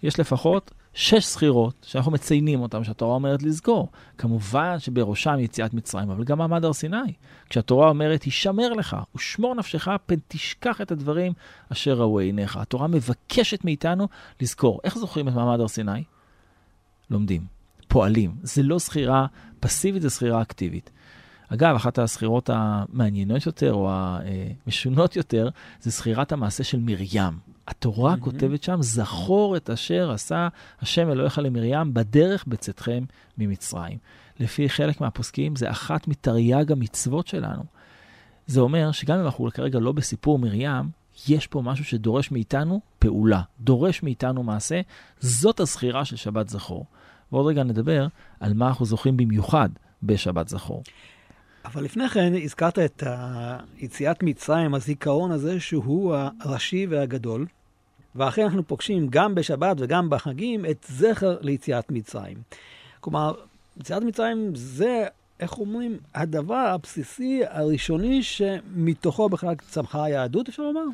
יש 0.03 0.19
לפחות 0.19 0.71
שש 0.93 1.25
זכירות 1.25 1.85
שאנחנו 1.87 2.11
מציינים 2.11 2.61
אותן, 2.61 2.83
שהתורה 2.83 3.15
אומרת 3.15 3.43
לזכור. 3.43 3.89
כמובן 4.17 4.79
שבראשם 4.79 5.35
יציאת 5.39 5.73
מצרים, 5.73 6.09
אבל 6.09 6.23
גם 6.23 6.37
מעמד 6.37 6.65
הר 6.65 6.73
סיני. 6.73 7.13
כשהתורה 7.49 7.89
אומרת, 7.89 8.23
הישמר 8.23 8.73
לך, 8.73 8.97
ושמור 9.15 9.55
נפשך, 9.55 9.87
פן 10.05 10.15
תשכח 10.27 10.81
את 10.81 10.91
הדברים 10.91 11.33
אשר 11.71 11.93
ראו 11.93 12.19
עיניך. 12.19 12.57
התורה 12.57 12.87
מבקשת 12.87 13.65
מאיתנו 13.65 14.07
לזכור. 14.41 14.79
איך 14.83 14.97
זוכרים 14.97 15.27
את 15.27 15.33
מעמד 15.33 15.59
הר 15.59 15.67
סיני? 15.67 16.03
לומדים, 17.09 17.45
פועלים. 17.87 18.35
זה 18.43 18.63
לא 18.63 18.77
זכירה 18.77 19.25
פסיבית, 19.59 20.01
זה 20.01 20.09
זכירה 20.09 20.41
אקטיבית. 20.41 20.89
אגב, 21.49 21.75
אחת 21.75 21.99
הזכירות 21.99 22.49
המעניינות 22.53 23.45
יותר, 23.45 23.73
או 23.73 23.91
המשונות 23.91 25.15
יותר, 25.15 25.49
זה 25.81 25.89
זכירת 25.89 26.31
המעשה 26.31 26.63
של 26.63 26.79
מרים. 26.79 27.56
התורה 27.67 28.09
מהמם. 28.11 28.21
כותבת 28.21 28.63
שם, 28.63 28.81
זכור 28.81 29.57
את 29.57 29.69
אשר 29.69 30.11
עשה 30.11 30.47
השם 30.81 31.11
אלוהיך 31.11 31.39
למרים 31.39 31.93
בדרך 31.93 32.45
בצאתכם 32.47 33.03
ממצרים. 33.37 33.97
לפי 34.39 34.69
חלק 34.69 35.01
מהפוסקים, 35.01 35.55
זה 35.55 35.71
אחת 35.71 36.07
מתרי"ג 36.07 36.71
המצוות 36.71 37.27
שלנו. 37.27 37.63
זה 38.47 38.59
אומר 38.59 38.91
שגם 38.91 39.19
אם 39.19 39.25
אנחנו 39.25 39.49
כרגע 39.53 39.79
לא 39.79 39.91
בסיפור 39.91 40.39
מרים, 40.39 40.89
יש 41.27 41.47
פה 41.47 41.61
משהו 41.61 41.85
שדורש 41.85 42.31
מאיתנו 42.31 42.81
פעולה, 42.99 43.41
דורש 43.59 44.03
מאיתנו 44.03 44.43
מעשה. 44.43 44.81
זאת 45.19 45.59
הזכירה 45.59 46.05
של 46.05 46.15
שבת 46.15 46.49
זכור. 46.49 46.85
ועוד 47.31 47.45
רגע 47.45 47.63
נדבר 47.63 48.07
על 48.39 48.53
מה 48.53 48.67
אנחנו 48.67 48.85
זוכרים 48.85 49.17
במיוחד 49.17 49.69
בשבת 50.03 50.47
זכור. 50.47 50.83
אבל 51.67 51.83
לפני 51.83 52.09
כן 52.09 52.33
הזכרת 52.43 52.79
את 52.79 53.03
יציאת 53.77 54.23
מצרים, 54.23 54.73
הזיכרון 54.73 55.31
הזה 55.31 55.59
שהוא 55.59 56.15
הראשי 56.39 56.87
והגדול, 56.89 57.45
ואכן 58.15 58.43
אנחנו 58.43 58.67
פוגשים 58.67 59.07
גם 59.09 59.35
בשבת 59.35 59.77
וגם 59.79 60.09
בחגים 60.09 60.65
את 60.65 60.85
זכר 60.89 61.37
ליציאת 61.41 61.91
מצרים. 61.91 62.37
כלומר, 62.99 63.33
יציאת 63.79 64.03
מצרים 64.03 64.51
זה, 64.55 65.05
איך 65.39 65.57
אומרים, 65.57 65.97
הדבר 66.15 66.55
הבסיסי 66.55 67.41
הראשוני 67.49 68.23
שמתוכו 68.23 69.29
בכלל 69.29 69.55
צמחה 69.69 70.03
היהדות, 70.03 70.49
אפשר 70.49 70.63
לומר? 70.63 70.85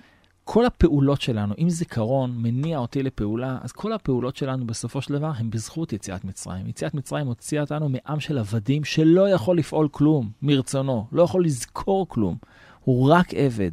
כל 0.45 0.65
הפעולות 0.65 1.21
שלנו, 1.21 1.53
אם 1.57 1.69
זיכרון 1.69 2.33
מניע 2.37 2.77
אותי 2.77 3.03
לפעולה, 3.03 3.57
אז 3.61 3.71
כל 3.71 3.93
הפעולות 3.93 4.35
שלנו 4.35 4.67
בסופו 4.67 5.01
של 5.01 5.13
דבר 5.13 5.31
הן 5.35 5.49
בזכות 5.49 5.93
יציאת 5.93 6.25
מצרים. 6.25 6.67
יציאת 6.67 6.93
מצרים 6.93 7.27
הוציאה 7.27 7.61
אותנו 7.61 7.89
מעם 7.89 8.19
של 8.19 8.37
עבדים 8.37 8.83
שלא 8.83 9.29
יכול 9.29 9.57
לפעול 9.57 9.87
כלום 9.91 10.31
מרצונו, 10.41 11.07
לא 11.11 11.23
יכול 11.23 11.45
לזכור 11.45 12.07
כלום. 12.07 12.37
הוא 12.83 13.11
רק 13.11 13.33
עבד. 13.33 13.71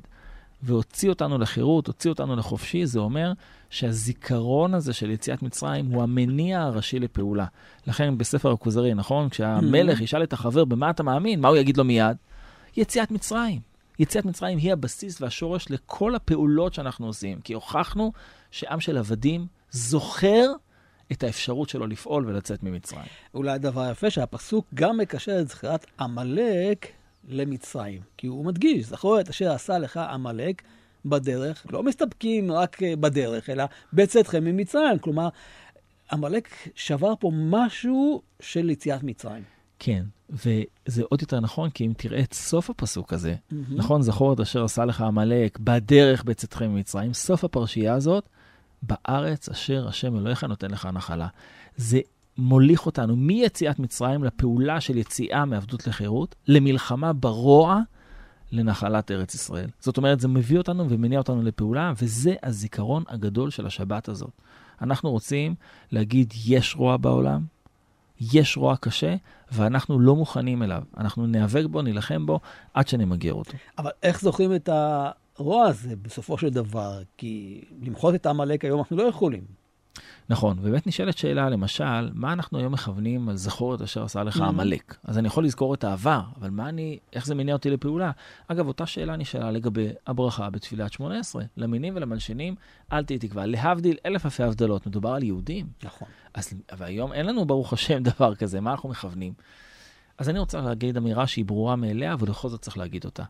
והוציא 0.63 1.09
אותנו 1.09 1.39
לחירות, 1.39 1.87
הוציא 1.87 2.11
אותנו 2.11 2.37
לחופשי, 2.37 2.87
זה 2.87 2.99
אומר 2.99 3.33
שהזיכרון 3.71 4.75
הזה 4.75 4.93
של 4.93 5.11
יציאת 5.11 5.43
מצרים 5.43 5.87
הוא 5.87 6.03
המניע 6.03 6.63
הראשי 6.63 6.99
לפעולה. 6.99 7.47
לכן 7.87 8.19
בספר 8.19 8.53
הכוזרי, 8.53 8.95
נכון? 8.95 9.29
כשהמלך 9.29 10.01
ישאל 10.01 10.23
את 10.23 10.33
החבר 10.33 10.65
במה 10.65 10.91
אתה 10.91 11.03
מאמין, 11.03 11.41
מה 11.41 11.49
הוא 11.49 11.57
יגיד 11.57 11.77
לו 11.77 11.85
מיד? 11.85 12.17
יציאת 12.77 13.11
מצרים. 13.11 13.70
יציאת 14.01 14.25
מצרים 14.25 14.59
היא 14.59 14.73
הבסיס 14.73 15.21
והשורש 15.21 15.71
לכל 15.71 16.15
הפעולות 16.15 16.75
שאנחנו 16.75 17.07
עושים, 17.07 17.41
כי 17.41 17.53
הוכחנו 17.53 18.13
שעם 18.51 18.81
של 18.81 18.99
עבדים 18.99 19.47
זוכר 19.71 20.47
את 21.13 21.23
האפשרות 21.23 21.69
שלו 21.69 21.87
לפעול 21.87 22.27
ולצאת 22.27 22.63
ממצרים. 22.63 23.05
אולי 23.35 23.51
הדבר 23.51 23.91
יפה 23.91 24.11
שהפסוק 24.11 24.67
גם 24.75 24.97
מקשר 24.97 25.41
את 25.41 25.49
זכירת 25.49 25.87
עמלק 26.01 26.87
למצרים. 27.29 28.01
כי 28.17 28.27
הוא 28.27 28.45
מדגיש, 28.45 28.87
זכור 28.87 29.21
את 29.21 29.29
אשר 29.29 29.53
עשה 29.53 29.79
לך 29.79 29.97
עמלק 29.97 30.63
בדרך. 31.05 31.67
לא 31.71 31.83
מסתפקים 31.83 32.53
רק 32.53 32.83
אה, 32.83 32.97
בדרך, 32.97 33.51
אלא 33.51 33.65
בצאתכם 33.93 34.45
ממצרים. 34.45 34.99
כלומר, 34.99 35.29
עמלק 36.13 36.49
שבר 36.75 37.13
פה 37.21 37.31
משהו 37.35 38.23
של 38.41 38.71
יציאת 38.71 39.03
מצרים. 39.03 39.43
כן, 39.83 40.05
וזה 40.31 41.03
עוד 41.09 41.23
יותר 41.23 41.41
נכון, 41.41 41.71
כי 41.71 41.87
אם 41.87 41.93
תראה 41.97 42.21
את 42.21 42.35
סוף 42.35 42.71
הפסוק 42.71 43.13
הזה, 43.13 43.35
Mm-hmm. 43.35 43.55
נכון, 43.71 44.03
זכור 44.03 44.33
את 44.33 44.41
אשר 44.41 44.65
עשה 44.65 44.85
לך 44.85 45.01
עמלק 45.01 45.59
בדרך 45.59 46.25
בצאתכם 46.25 46.71
ממצרים, 46.71 47.13
סוף 47.15 47.45
הפרשייה 47.45 47.95
הזאת, 47.95 48.29
בארץ 48.83 49.49
אשר 49.49 49.89
השם 49.89 50.17
אלוהיך 50.17 50.45
נותן 50.45 50.71
לך 50.71 50.87
נחלה. 50.87 51.29
זה 51.77 52.01
מוליך 52.39 52.87
אותנו 52.87 53.17
מיציאת 53.17 53.79
מצרים 53.79 54.25
לפעולה 54.25 54.81
של 54.81 54.99
יציאה 54.99 55.45
מעבדות 55.45 55.87
לחירות, 55.87 56.35
למלחמה 56.49 57.13
ברוע 57.13 57.81
לנחלת 58.53 59.11
ארץ 59.11 59.35
ישראל. 59.35 59.69
זאת 59.81 59.97
אומרת, 59.97 60.21
זה 60.21 60.29
מביא 60.29 60.59
אותנו 60.59 60.91
ומניע 60.91 61.19
אותנו 61.19 61.43
לפעולה, 61.43 61.93
וזה 62.03 62.35
הזיכרון 62.43 63.05
הגדול 63.09 63.51
של 63.51 63.67
השבת 63.67 64.09
הזאת. 64.09 64.31
אנחנו 64.83 65.11
רוצים 65.11 65.55
להגיד, 65.93 66.35
יש 66.47 66.77
רוע 66.77 66.97
בעולם, 66.97 67.45
יש 68.21 68.57
רוע 68.57 68.77
קשה, 68.77 69.15
ואנחנו 69.53 70.01
לא 70.01 70.17
מוכנים 70.17 70.63
אליו. 70.63 70.83
אנחנו 70.97 71.27
ניאבק 71.27 71.65
בו, 71.71 71.83
נילחם 71.83 72.27
בו, 72.27 72.41
עד 72.75 72.89
שנמגר 72.89 73.33
אותו. 73.33 73.53
אבל 73.79 73.91
איך 74.03 74.21
זוכרים 74.21 74.55
את 74.55 74.69
הרוע 74.69 75.65
הזה 75.65 75.97
בסופו 75.97 76.39
של 76.39 76.51
דבר? 76.51 77.03
כי 77.17 77.61
למחות 77.83 78.15
את 78.15 78.27
עמלק 78.27 78.65
היום 78.65 78.79
אנחנו 78.81 78.97
לא 78.97 79.03
יכולים. 79.03 79.60
נכון, 80.29 80.59
ובאמת 80.61 80.87
נשאלת 80.87 81.19
שאלה, 81.19 81.49
למשל, 81.51 82.11
מה 82.15 82.33
אנחנו 82.33 82.59
היום 82.59 82.73
מכוונים 82.73 83.29
על 83.29 83.37
זכור 83.37 83.75
את 83.75 83.83
אשר 83.83 84.05
עשה 84.05 84.23
לך 84.23 84.37
Mhm. 84.37 84.43
עמלק? 84.45 84.97
אז 85.05 85.19
אני 85.19 85.27
יכול 85.27 85.45
לזכור 85.45 85.75
את 85.75 85.85
העבר, 85.85 86.21
אבל 86.41 86.51
מה 86.51 86.69
אני, 86.69 86.99
איך 87.13 87.27
זה 87.27 87.35
מניע 87.35 87.55
אותי 87.55 87.71
לפעולה? 87.71 88.11
אגב, 88.49 88.67
אותה 88.67 88.87
שאלה 88.87 89.17
נשאלה 89.17 89.51
לגבי 89.51 89.89
הברכה 90.07 90.51
בתפילת 90.51 90.93
18. 90.93 91.43
למינים 91.57 91.97
ולמלשינים, 91.97 92.55
אל 92.93 93.05
תהי 93.05 93.19
תקווה. 93.19 93.47
להבדיל 93.47 93.97
אלף 94.07 94.25
אלפי 94.25 94.43
הבדלות, 94.43 94.87
מדובר 94.87 95.11
על 95.11 95.23
יהודים. 95.23 95.67
נכון. 95.83 96.09
אז, 96.35 96.53
והיום 96.79 97.13
אין 97.13 97.27
לנו, 97.27 97.45
ברוך 97.45 97.73
השם, 97.73 98.03
דבר 98.13 98.35
כזה, 98.35 98.61
מה 98.61 98.71
אנחנו 98.71 98.89
מכוונים? 98.89 99.33
אז 100.19 100.29
אני 100.29 100.39
רוצה 100.39 100.61
להגיד 100.61 100.97
אמירה 100.97 101.27
שהיא 101.27 101.45
ברורה 101.45 101.77
מאליה, 101.77 102.13
אבל 102.13 102.27
בכל 102.29 102.49
זאת 102.49 102.61
צריך 102.63 102.79
להגיד 102.79 103.05
אותה. 103.05 103.25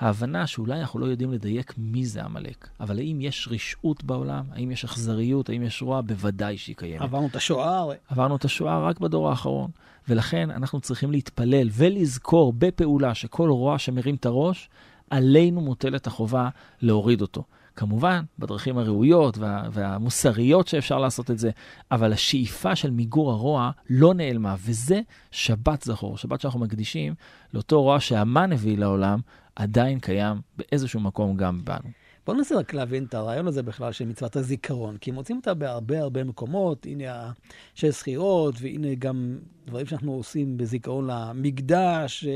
ההבנה 0.00 0.46
שאולי 0.46 0.80
אנחנו 0.80 0.98
לא 0.98 1.06
יודעים 1.06 1.32
לדייק 1.32 1.74
מי 1.78 2.06
זה 2.06 2.24
עמלק, 2.24 2.68
אבל 2.80 2.98
האם 2.98 3.20
יש 3.20 3.48
רשעות 3.50 4.04
בעולם? 4.04 4.44
האם 4.52 4.70
יש 4.70 4.84
אכזריות? 4.84 5.48
האם 5.48 5.62
יש 5.62 5.82
רוע? 5.82 6.00
בוודאי 6.00 6.58
שהיא 6.58 6.76
קיימת. 6.76 7.02
עברנו 7.02 7.26
את 7.26 7.36
השואה. 7.36 7.84
עברנו 8.08 8.36
את 8.36 8.44
השואה 8.44 8.78
רק 8.78 9.00
בדור 9.00 9.30
האחרון, 9.30 9.70
ולכן 10.08 10.50
אנחנו 10.50 10.80
צריכים 10.80 11.10
להתפלל 11.10 11.68
ולזכור 11.72 12.52
בפעולה 12.58 13.14
שכל 13.14 13.50
רוע 13.50 13.78
שמרים 13.78 14.14
את 14.14 14.26
הראש, 14.26 14.68
עלינו 15.10 15.60
מוטלת 15.60 16.06
החובה 16.06 16.48
להוריד 16.82 17.20
אותו. 17.20 17.44
כמובן, 17.76 18.24
בדרכים 18.38 18.78
הראויות 18.78 19.38
וה, 19.38 19.62
והמוסריות 19.72 20.68
שאפשר 20.68 20.98
לעשות 20.98 21.30
את 21.30 21.38
זה, 21.38 21.50
אבל 21.90 22.12
השאיפה 22.12 22.76
של 22.76 22.90
מיגור 22.90 23.30
הרוע 23.30 23.70
לא 23.90 24.14
נעלמה, 24.14 24.56
וזה 24.58 25.00
שבת 25.30 25.82
זכור, 25.82 26.18
שבת 26.18 26.40
שאנחנו 26.40 26.60
מקדישים 26.60 27.14
לאותו 27.54 27.82
רוע 27.82 28.00
שהמן 28.00 28.52
הביא 28.52 28.78
לעולם, 28.78 29.20
עדיין 29.58 30.00
קיים 30.00 30.36
באיזשהו 30.56 31.00
מקום 31.00 31.36
גם 31.36 31.60
בנו. 31.64 31.90
בואו 32.26 32.36
ננסה 32.36 32.56
רק 32.58 32.74
להבין 32.74 33.04
את 33.04 33.14
הרעיון 33.14 33.46
הזה 33.46 33.62
בכלל 33.62 33.92
של 33.92 34.06
מצוות 34.06 34.36
הזיכרון, 34.36 34.96
כי 34.96 35.10
מוצאים 35.10 35.36
אותה 35.36 35.54
בהרבה 35.54 36.00
הרבה 36.00 36.24
מקומות, 36.24 36.86
הנה 36.86 37.32
השש 37.74 37.84
זכירות, 37.84 38.54
והנה 38.60 38.94
גם 38.98 39.38
דברים 39.66 39.86
שאנחנו 39.86 40.12
עושים 40.12 40.56
בזיכרון 40.56 41.06
למקדש, 41.06 42.26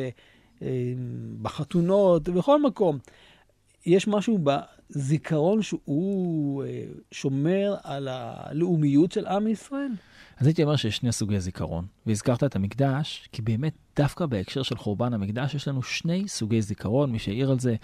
אה, 0.62 0.69
בחתונות, 1.43 2.29
בכל 2.29 2.62
מקום. 2.62 2.99
יש 3.87 4.09
משהו 4.09 4.38
בזיכרון 4.45 5.62
שהוא 5.62 6.64
אה, 6.64 6.85
שומר 7.11 7.75
על 7.83 8.09
הלאומיות 8.11 9.12
של 9.12 9.26
עם 9.26 9.47
ישראל? 9.47 9.93
אז 10.39 10.47
הייתי 10.47 10.62
אומר 10.62 10.77
שיש 10.77 10.97
שני 10.97 11.12
סוגי 11.12 11.41
זיכרון, 11.41 11.87
והזכרת 12.07 12.45
את 12.45 12.57
המקדש, 12.57 13.29
כי 13.33 13.43
באמת 13.43 13.73
דווקא 13.97 14.27
בהקשר 14.27 14.62
של 14.62 14.77
חורבן 14.77 15.15
המקדש 15.15 15.55
יש 15.55 15.69
לנו 15.69 15.83
שני 15.83 16.29
סוגי 16.29 16.62
זיכרון, 16.62 17.12
מי 17.12 17.19
שהעיר 17.19 17.51
על 17.51 17.59
זה, 17.59 17.75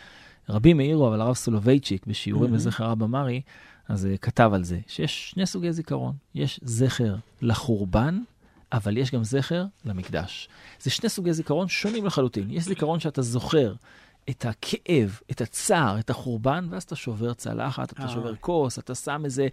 רבים 0.49 0.81
העירו, 0.81 1.09
אבל 1.09 1.21
הרב 1.21 1.35
סולובייצ'יק 1.35 2.07
בשיעורים 2.07 2.51
mm-hmm. 2.51 2.57
לזכר 2.57 2.85
רב 2.85 3.03
אמרי, 3.03 3.41
אז 3.89 4.09
uh, 4.15 4.19
כתב 4.19 4.51
על 4.55 4.65
זה, 4.65 4.79
שיש 4.87 5.31
שני 5.31 5.47
סוגי 5.47 5.73
זיכרון. 5.73 6.15
יש 6.35 6.61
זכר 6.63 7.17
לחורבן, 7.43 8.19
אבל 8.73 8.97
יש 8.97 9.11
גם 9.11 9.25
זכר 9.25 9.65
למקדש. 9.85 10.49
זה 10.81 10.91
שני 10.91 11.09
סוגי 11.09 11.33
זיכרון 11.33 11.69
שונים 11.69 12.07
לחלוטין. 12.07 12.51
יש 12.51 12.65
זיכרון 12.65 13.01
שאתה 13.01 13.23
זוכר 13.23 13.75
את 14.31 14.45
הכאב, 14.45 15.21
את 15.31 15.41
הצער, 15.41 15.99
את 15.99 16.11
החורבן, 16.11 16.67
ואז 16.71 16.83
אתה 16.83 16.97
שובר 16.97 17.35
צלחת, 17.35 17.93
אתה 17.93 18.03
אה. 18.03 18.09
שובר 18.09 18.35
כוס, 18.37 18.79
אתה 18.79 18.95
שם 18.95 19.23
איזה 19.25 19.49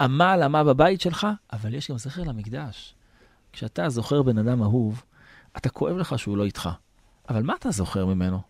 עמל, 0.00 0.40
עמה 0.44 0.64
בבית 0.64 1.00
שלך, 1.00 1.26
אבל 1.52 1.74
יש 1.74 1.90
גם 1.90 1.98
זכר 1.98 2.22
למקדש. 2.22 2.94
כשאתה 3.52 3.88
זוכר 3.88 4.22
בן 4.22 4.38
אדם 4.38 4.62
אהוב, 4.62 5.02
אתה 5.56 5.68
כואב 5.68 5.96
לך 5.96 6.18
שהוא 6.18 6.36
לא 6.36 6.44
איתך. 6.44 6.68
אבל 7.28 7.42
מה 7.42 7.54
אתה 7.58 7.70
זוכר 7.70 8.06
ממנו? 8.06 8.40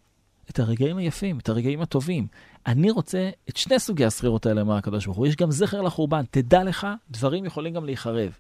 את 0.51 0.59
הרגעים 0.59 0.97
היפים, 0.97 1.39
את 1.39 1.49
הרגעים 1.49 1.81
הטובים. 1.81 2.27
אני 2.67 2.91
רוצה 2.91 3.31
את 3.49 3.57
שני 3.57 3.79
סוגי 3.79 4.05
הסחירות 4.05 4.47
האלה 4.47 4.65
מהקדוש 4.65 5.07
ברוך 5.07 5.19
הוא. 5.19 5.27
יש 5.27 5.37
גם 5.37 5.51
זכר 5.51 5.83
לחורבן. 5.83 6.25
תדע 6.31 6.65
לך, 6.65 6.87
דברים 7.11 7.45
יכולים 7.45 7.75
גם 7.75 7.85
להיחרב. 7.85 8.33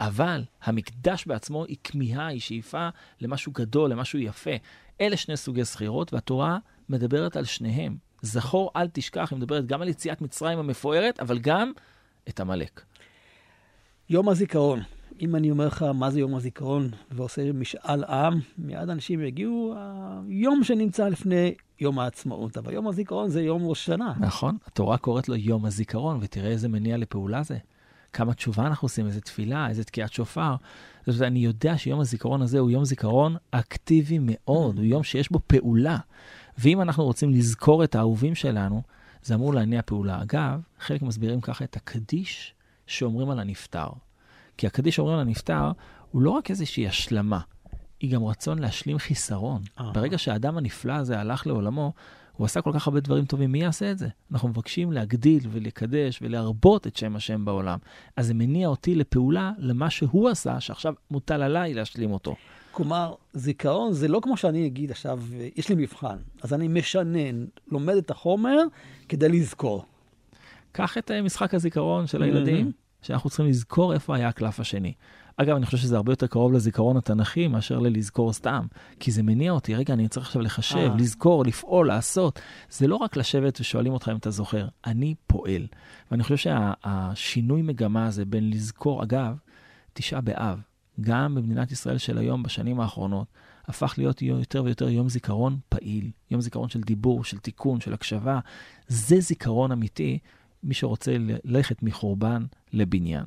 אבל 0.00 0.44
המקדש 0.62 1.26
בעצמו 1.26 1.64
היא 1.64 1.76
כמיהה, 1.84 2.26
היא 2.26 2.40
שאיפה 2.40 2.88
למשהו 3.20 3.52
גדול, 3.52 3.90
למשהו 3.90 4.18
יפה. 4.18 4.50
אלה 5.00 5.16
שני 5.16 5.36
סוגי 5.36 5.64
סחירות, 5.64 6.12
והתורה 6.12 6.58
מדברת 6.88 7.36
על 7.36 7.44
שניהם. 7.44 7.96
זכור, 8.22 8.70
אל 8.76 8.88
תשכח, 8.92 9.28
היא 9.30 9.38
מדברת 9.38 9.66
גם 9.66 9.82
על 9.82 9.88
יציאת 9.88 10.20
מצרים 10.20 10.58
המפוארת, 10.58 11.20
אבל 11.20 11.38
גם 11.38 11.72
את 12.28 12.40
עמלק. 12.40 12.82
יום 14.10 14.28
הזיכרון. 14.28 14.80
אם 15.20 15.36
אני 15.36 15.50
אומר 15.50 15.66
לך 15.66 15.82
מה 15.82 16.10
זה 16.10 16.20
יום 16.20 16.34
הזיכרון 16.34 16.90
ועושה 17.10 17.52
משאל 17.52 18.04
עם, 18.04 18.40
מיד 18.58 18.90
אנשים 18.90 19.20
יגיעו, 19.20 19.74
היום 20.28 20.64
שנמצא 20.64 21.08
לפני 21.08 21.54
יום 21.80 21.98
העצמאות. 21.98 22.56
אבל 22.56 22.72
יום 22.72 22.88
הזיכרון 22.88 23.28
זה 23.30 23.42
יום 23.42 23.66
ראש 23.66 23.86
שנה. 23.86 24.12
נכון, 24.20 24.56
התורה 24.66 24.98
קוראת 24.98 25.28
לו 25.28 25.36
יום 25.36 25.64
הזיכרון, 25.64 26.18
ותראה 26.20 26.50
איזה 26.50 26.68
מניע 26.68 26.96
לפעולה 26.96 27.42
זה. 27.42 27.58
כמה 28.12 28.34
תשובה 28.34 28.66
אנחנו 28.66 28.86
עושים, 28.86 29.06
איזה 29.06 29.20
תפילה, 29.20 29.68
איזה 29.68 29.84
תקיעת 29.84 30.12
שופר. 30.12 30.54
זאת 31.06 31.20
אומרת, 31.20 31.22
אני 31.22 31.38
יודע 31.38 31.78
שיום 31.78 32.00
הזיכרון 32.00 32.42
הזה 32.42 32.58
הוא 32.58 32.70
יום 32.70 32.84
זיכרון 32.84 33.36
אקטיבי 33.50 34.18
מאוד, 34.20 34.78
הוא 34.78 34.84
יום 34.84 35.02
שיש 35.02 35.32
בו 35.32 35.40
פעולה. 35.46 35.98
ואם 36.58 36.80
אנחנו 36.80 37.04
רוצים 37.04 37.30
לזכור 37.30 37.84
את 37.84 37.94
האהובים 37.94 38.34
שלנו, 38.34 38.82
זה 39.22 39.34
אמור 39.34 39.54
להניע 39.54 39.82
פעולה. 39.82 40.22
אגב, 40.22 40.60
חלק 40.78 41.02
מסבירים 41.02 41.40
ככה 41.40 41.64
את 41.64 41.76
הקדיש 41.76 42.54
שאומרים 42.86 43.30
על 43.30 43.38
הנפטר. 43.38 43.88
כי 44.56 44.66
הקדיש 44.66 44.96
שאומרים 44.96 45.14
על 45.16 45.20
הנפטר 45.20 45.72
הוא 46.10 46.22
לא 46.22 46.30
רק 46.30 46.50
איזושהי 46.50 46.88
השלמה, 46.88 47.40
היא 48.00 48.14
גם 48.14 48.24
רצון 48.24 48.58
להשלים 48.58 48.98
חיסרון. 48.98 49.62
אה. 49.80 49.92
ברגע 49.92 50.18
שהאדם 50.18 50.58
הנפלא 50.58 50.92
הזה 50.92 51.20
הלך 51.20 51.46
לעולמו, 51.46 51.92
הוא 52.36 52.44
עשה 52.44 52.62
כל 52.62 52.72
כך 52.74 52.86
הרבה 52.86 53.00
דברים 53.00 53.24
טובים, 53.24 53.52
מי 53.52 53.62
יעשה 53.62 53.90
את 53.90 53.98
זה? 53.98 54.08
אנחנו 54.32 54.48
מבקשים 54.48 54.92
להגדיל 54.92 55.42
ולקדש 55.50 56.18
ולהרבות 56.22 56.86
את 56.86 56.96
שם 56.96 57.16
השם 57.16 57.44
בעולם. 57.44 57.78
אז 58.16 58.26
זה 58.26 58.34
מניע 58.34 58.68
אותי 58.68 58.94
לפעולה, 58.94 59.52
למה 59.58 59.90
שהוא 59.90 60.28
עשה, 60.28 60.60
שעכשיו 60.60 60.94
מוטל 61.10 61.42
עליי 61.42 61.74
להשלים 61.74 62.12
אותו. 62.12 62.36
כלומר, 62.70 63.14
זיכרון 63.32 63.92
זה 63.92 64.08
לא 64.08 64.20
כמו 64.22 64.36
שאני 64.36 64.66
אגיד 64.66 64.90
עכשיו, 64.90 65.20
יש 65.56 65.68
לי 65.68 65.74
מבחן, 65.74 66.16
אז 66.42 66.54
אני 66.54 66.68
משנן, 66.68 67.44
לומד 67.72 67.94
את 67.94 68.10
החומר 68.10 68.58
כדי 69.08 69.28
לזכור. 69.28 69.84
קח 70.72 70.98
את 70.98 71.10
משחק 71.10 71.54
הזיכרון 71.54 72.06
של 72.06 72.22
הילדים, 72.22 72.66
mm-hmm. 72.66 73.06
שאנחנו 73.06 73.30
צריכים 73.30 73.46
לזכור 73.46 73.94
איפה 73.94 74.16
היה 74.16 74.28
הקלף 74.28 74.60
השני. 74.60 74.92
אגב, 75.36 75.56
אני 75.56 75.66
חושב 75.66 75.78
שזה 75.78 75.96
הרבה 75.96 76.12
יותר 76.12 76.26
קרוב 76.26 76.52
לזיכרון 76.52 76.96
התנ"כי 76.96 77.48
מאשר 77.48 77.78
ללזכור 77.78 78.32
סתם, 78.32 78.66
כי 79.00 79.10
זה 79.10 79.22
מניע 79.22 79.52
אותי, 79.52 79.74
רגע, 79.74 79.94
אני 79.94 80.08
צריך 80.08 80.26
עכשיו 80.26 80.42
לחשב, 80.42 80.90
אה. 80.90 80.96
לזכור, 80.98 81.44
לפעול, 81.44 81.86
לעשות. 81.86 82.40
זה 82.70 82.86
לא 82.86 82.96
רק 82.96 83.16
לשבת 83.16 83.60
ושואלים 83.60 83.92
אותך 83.92 84.08
אם 84.12 84.16
אתה 84.16 84.30
זוכר, 84.30 84.68
אני 84.86 85.14
פועל. 85.26 85.66
ואני 86.10 86.22
חושב 86.22 86.36
שהשינוי 86.36 87.60
שה, 87.60 87.66
מגמה 87.66 88.06
הזה 88.06 88.24
בין 88.24 88.50
לזכור, 88.50 89.02
אגב, 89.02 89.36
תשעה 89.92 90.20
באב, 90.20 90.60
גם 91.00 91.34
במדינת 91.34 91.72
ישראל 91.72 91.98
של 91.98 92.18
היום, 92.18 92.42
בשנים 92.42 92.80
האחרונות, 92.80 93.26
הפך 93.66 93.94
להיות 93.98 94.22
יותר 94.22 94.64
ויותר 94.64 94.88
יום 94.88 95.08
זיכרון 95.08 95.58
פעיל, 95.68 96.10
יום 96.30 96.40
זיכרון 96.40 96.68
של 96.68 96.80
דיבור, 96.80 97.24
של 97.24 97.38
תיקון, 97.38 97.80
של 97.80 97.94
הקשבה. 97.94 98.38
זה 98.88 99.20
זיכרון 99.20 99.72
אמיתי, 99.72 100.18
מי 100.62 100.74
שרוצה 100.74 101.16
ללכת 101.18 101.82
מחורבן 101.82 102.44
לבניין. 102.72 103.24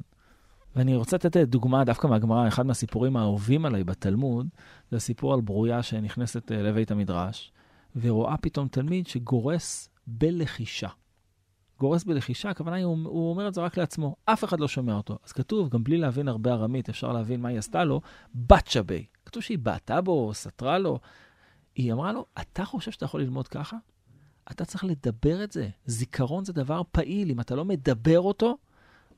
ואני 0.78 0.96
רוצה 0.96 1.16
לתת 1.16 1.38
דוגמה 1.38 1.84
דווקא 1.84 2.08
מהגמרא, 2.08 2.48
אחד 2.48 2.66
מהסיפורים 2.66 3.18
האהובים 3.18 3.66
עליי 3.66 3.84
בתלמוד, 3.84 4.48
זה 4.92 4.98
הסיפור 4.98 5.34
על 5.34 5.42
ברוריה 5.42 5.84
שנכנסת 5.84 6.52
אה, 6.52 6.62
לבית 6.62 6.92
המדרש, 6.92 7.52
ורואה 7.96 8.38
פתאום 8.38 8.68
תלמיד 8.68 9.08
שגורס 9.08 9.90
בלחישה. 10.08 10.90
גורס 11.80 12.04
בלחישה, 12.04 12.50
הכוונה 12.50 12.76
היא, 12.76 12.86
הוא, 12.86 12.98
הוא 13.04 13.30
אומר 13.30 13.48
את 13.48 13.54
זה 13.54 13.62
רק 13.62 13.78
לעצמו, 13.78 14.16
אף 14.26 14.44
אחד 14.44 14.60
לא 14.60 14.68
שומע 14.68 14.94
אותו. 14.94 15.18
אז 15.26 15.32
כתוב, 15.32 15.70
גם 15.70 15.84
בלי 15.84 15.98
להבין 15.98 16.28
הרבה 16.28 16.54
ארמית, 16.54 16.90
אפשר 16.90 17.12
להבין 17.12 17.42
מה 17.42 17.50
היא 17.50 17.58
עשתה 17.58 17.84
לו, 17.84 18.02
בת 18.36 18.68
שבי. 18.68 19.06
כתוב 19.26 19.44
שהיא 19.44 19.58
בעטה 19.58 20.02
בו, 20.02 20.34
סתרה 20.34 20.78
לו. 20.78 21.00
היא 21.76 21.94
אמרה 21.94 22.12
לו, 22.12 22.26
אתה 22.42 22.66
חושב 22.66 22.92
שאתה 22.92 23.06
יכול 23.06 23.22
ללמוד 23.22 23.48
ככה? 23.48 23.78
אתה 24.52 24.66
צריך 24.66 24.84
לדבר 24.84 25.44
את 25.44 25.52
זה. 25.52 25.70
זיכרון 25.86 26.46
זה 26.46 26.54
דבר 26.54 26.82
פעיל, 26.92 27.32
אם 27.32 27.40
אתה 27.40 27.56
לא 27.56 27.66
מדבר 27.66 28.20
אותו, 28.20 28.58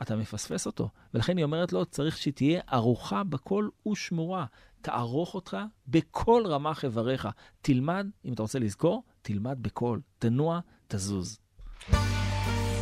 אתה 0.01 0.15
מפספס 0.15 0.65
אותו. 0.65 0.89
ולכן 1.13 1.37
היא 1.37 1.43
אומרת 1.43 1.73
לו, 1.73 1.85
צריך 1.85 2.17
שתהיה 2.17 2.61
ערוכה 2.67 3.23
בכל 3.23 3.69
ושמורה. 3.91 4.45
תערוך 4.81 5.35
אותך 5.35 5.57
בכל 5.87 6.43
רמ"ח 6.45 6.85
איבריך. 6.85 7.27
תלמד, 7.61 8.07
אם 8.25 8.33
אתה 8.33 8.41
רוצה 8.41 8.59
לזכור, 8.59 9.03
תלמד 9.21 9.57
בקול. 9.61 10.01
תנוע, 10.19 10.59
תזוז. 10.87 11.39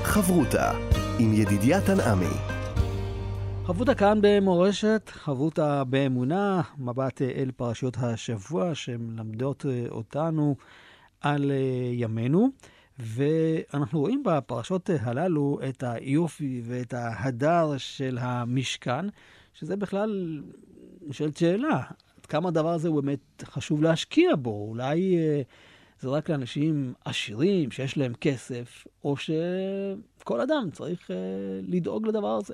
חברותה 0.04 0.72
עם 1.20 1.34
ידידיה 1.34 1.82
תנעמי. 1.82 2.58
חברותה 3.66 3.96
כאן 3.96 4.20
במורשת, 4.22 5.10
חברותה 5.14 5.84
באמונה, 5.84 6.62
מבט 6.78 7.22
אל 7.22 7.52
פרשיות 7.56 7.98
השבוע 7.98 8.76
שמלמדות 8.76 9.66
אותנו 9.90 10.56
על 11.22 11.52
ימינו. 11.92 12.50
ואנחנו 13.00 14.00
רואים 14.00 14.24
בפרשות 14.26 14.90
הללו 15.00 15.60
את 15.70 15.84
היופי 15.84 16.62
ואת 16.66 16.94
ההדר 16.94 17.78
של 17.78 18.18
המשכן, 18.22 19.06
שזה 19.54 19.76
בכלל 19.76 20.42
נשאלת 21.08 21.38
שאלה, 21.38 21.82
עד 22.20 22.26
כמה 22.26 22.50
הדבר 22.50 22.70
הזה 22.70 22.88
הוא 22.88 23.02
באמת 23.02 23.44
חשוב 23.44 23.82
להשקיע 23.82 24.36
בו? 24.36 24.66
אולי 24.70 25.18
אה, 25.18 25.42
זה 26.00 26.10
רק 26.10 26.30
לאנשים 26.30 26.94
עשירים 27.06 27.72
שיש 27.72 27.98
להם 27.98 28.14
כסף, 28.22 28.88
או 29.04 29.16
שכל 29.18 30.42
אדם 30.42 30.70
צריך 30.72 31.12
אה, 31.12 31.16
לדאוג 31.62 32.08
לדבר 32.08 32.36
הזה. 32.36 32.54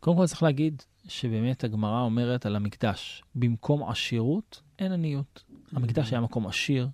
קודם 0.00 0.16
כל 0.16 0.26
צריך 0.26 0.42
להגיד 0.42 0.82
שבאמת 1.08 1.64
הגמרא 1.64 2.00
אומרת 2.00 2.46
על 2.46 2.56
המקדש, 2.56 3.22
במקום 3.34 3.90
עשירות 3.90 4.62
אין 4.78 4.92
עניות. 4.92 5.44
המקדש 5.72 6.12
היה 6.12 6.20
מקום 6.20 6.46
עשיר, 6.46 6.88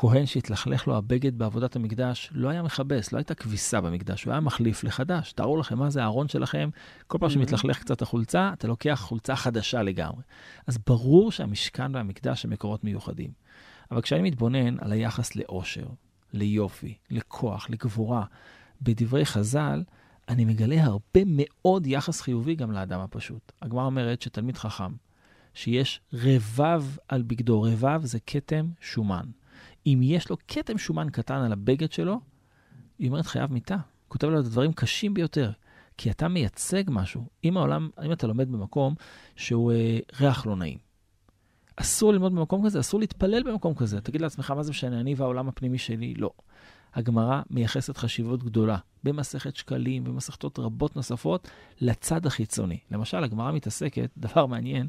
כהן 0.00 0.26
שהתלכלך 0.26 0.86
לו 0.86 0.96
הבגד 0.96 1.38
בעבודת 1.38 1.76
המקדש, 1.76 2.30
לא 2.32 2.48
היה 2.48 2.62
מכבס, 2.62 3.12
לא 3.12 3.18
הייתה 3.18 3.34
כביסה 3.34 3.80
במקדש, 3.80 4.24
הוא 4.24 4.30
היה 4.30 4.40
מחליף 4.40 4.84
לחדש. 4.84 5.32
תארו 5.32 5.56
לכם 5.56 5.78
מה 5.78 5.90
זה 5.90 6.02
הארון 6.02 6.28
שלכם, 6.28 6.70
כל 7.06 7.18
פעם. 7.18 7.30
שמתלכלך 7.30 7.78
קצת 7.78 8.02
החולצה, 8.02 8.50
אתה 8.52 8.68
לוקח 8.68 9.00
חולצה 9.02 9.36
חדשה 9.36 9.82
לגמרי. 9.82 10.22
אז 10.66 10.78
ברור 10.86 11.32
שהמשכן 11.32 11.94
והמקדש 11.94 12.44
הם 12.44 12.50
מקורות 12.50 12.84
מיוחדים. 12.84 13.30
אבל 13.90 14.00
כשאני 14.00 14.22
מתבונן 14.22 14.76
על 14.80 14.92
היחס 14.92 15.36
לאושר, 15.36 15.86
ליופי, 16.32 16.94
לכוח, 17.10 17.70
לגבורה, 17.70 18.24
בדברי 18.82 19.26
חז"ל, 19.26 19.82
אני 20.28 20.44
מגלה 20.44 20.84
הרבה 20.84 21.20
מאוד 21.26 21.86
יחס 21.86 22.20
חיובי 22.20 22.54
גם 22.54 22.72
לאדם 22.72 23.00
הפשוט. 23.00 23.52
הגמרא 23.62 23.84
אומרת 23.84 24.22
שתלמיד 24.22 24.56
חכם, 24.56 24.92
שיש 25.54 26.00
רבב 26.12 26.84
על 27.08 27.22
בגדו, 27.22 27.62
רבב 27.62 28.00
זה 28.04 28.18
כתם 28.26 28.68
שומן. 28.80 29.24
אם 29.92 30.00
יש 30.02 30.30
לו 30.30 30.36
כתם 30.48 30.78
שומן 30.78 31.06
קטן 31.12 31.34
על 31.34 31.52
הבגד 31.52 31.92
שלו, 31.92 32.20
היא 32.98 33.08
אומרת 33.08 33.26
חייב 33.26 33.52
מיתה. 33.52 33.76
כותב 34.08 34.26
לו 34.26 34.40
את 34.40 34.44
הדברים 34.44 34.72
קשים 34.72 35.14
ביותר, 35.14 35.50
כי 35.96 36.10
אתה 36.10 36.28
מייצג 36.28 36.82
משהו. 36.88 37.24
אם 37.44 37.56
העולם, 37.56 37.90
אם 38.04 38.12
אתה 38.12 38.26
לומד 38.26 38.52
במקום 38.52 38.94
שהוא 39.36 39.72
אה, 39.72 39.98
ריח 40.20 40.46
לא 40.46 40.56
נעים, 40.56 40.78
אסור 41.76 42.12
ללמוד 42.12 42.32
במקום 42.32 42.66
כזה, 42.66 42.80
אסור 42.80 43.00
להתפלל 43.00 43.42
במקום 43.42 43.74
כזה. 43.74 44.00
תגיד 44.00 44.20
לעצמך, 44.20 44.50
מה 44.50 44.62
זה 44.62 44.70
משנה, 44.70 45.00
אני 45.00 45.14
והעולם 45.14 45.48
הפנימי 45.48 45.78
שלי? 45.78 46.14
לא. 46.14 46.30
הגמרא 46.94 47.42
מייחסת 47.50 47.96
חשיבות 47.96 48.42
גדולה 48.42 48.76
במסכת 49.04 49.56
שקלים, 49.56 50.04
במסכתות 50.04 50.58
רבות 50.58 50.96
נוספות, 50.96 51.48
לצד 51.80 52.26
החיצוני. 52.26 52.78
למשל, 52.90 53.24
הגמרא 53.24 53.52
מתעסקת, 53.52 54.10
דבר 54.16 54.46
מעניין, 54.46 54.86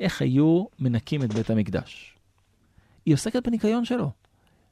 איך 0.00 0.22
היו 0.22 0.64
מנקים 0.78 1.22
את 1.22 1.34
בית 1.34 1.50
המקדש. 1.50 2.16
היא 3.06 3.14
עוסקת 3.14 3.46
בניקיון 3.46 3.84
שלו. 3.84 4.10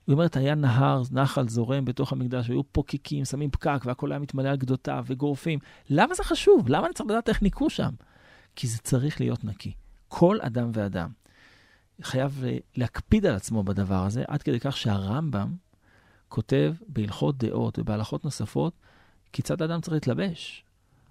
היא 0.06 0.12
אומרת, 0.12 0.36
היה 0.36 0.54
נהר, 0.54 1.02
נחל 1.10 1.48
זורם 1.48 1.84
בתוך 1.84 2.12
המקדש, 2.12 2.48
והיו 2.48 2.72
פוקיקים, 2.72 3.24
שמים 3.24 3.50
פקק, 3.50 3.82
והכל 3.84 4.12
היה 4.12 4.18
מתמלא 4.18 4.48
על 4.48 4.56
גדותיו 4.56 5.04
וגורפים. 5.06 5.58
למה 5.90 6.14
זה 6.14 6.24
חשוב? 6.24 6.68
למה 6.68 6.86
אני 6.86 6.94
צריך 6.94 7.10
לדעת 7.10 7.28
איך 7.28 7.42
ניקו 7.42 7.70
שם? 7.70 7.90
כי 8.56 8.66
זה 8.66 8.78
צריך 8.78 9.20
להיות 9.20 9.44
נקי. 9.44 9.72
כל 10.08 10.38
אדם 10.40 10.70
ואדם 10.74 11.10
חייב 12.02 12.42
אה, 12.46 12.56
להקפיד 12.76 13.26
על 13.26 13.34
עצמו 13.34 13.62
בדבר 13.62 14.04
הזה, 14.04 14.24
עד 14.28 14.42
כדי 14.42 14.60
כך 14.60 14.76
שהרמב"ם 14.76 15.54
כותב 16.28 16.74
בהלכות 16.88 17.38
דעות 17.38 17.78
ובהלכות 17.78 18.24
נוספות, 18.24 18.80
כיצד 19.32 19.62
אדם 19.62 19.80
צריך 19.80 19.94
להתלבש. 19.94 20.64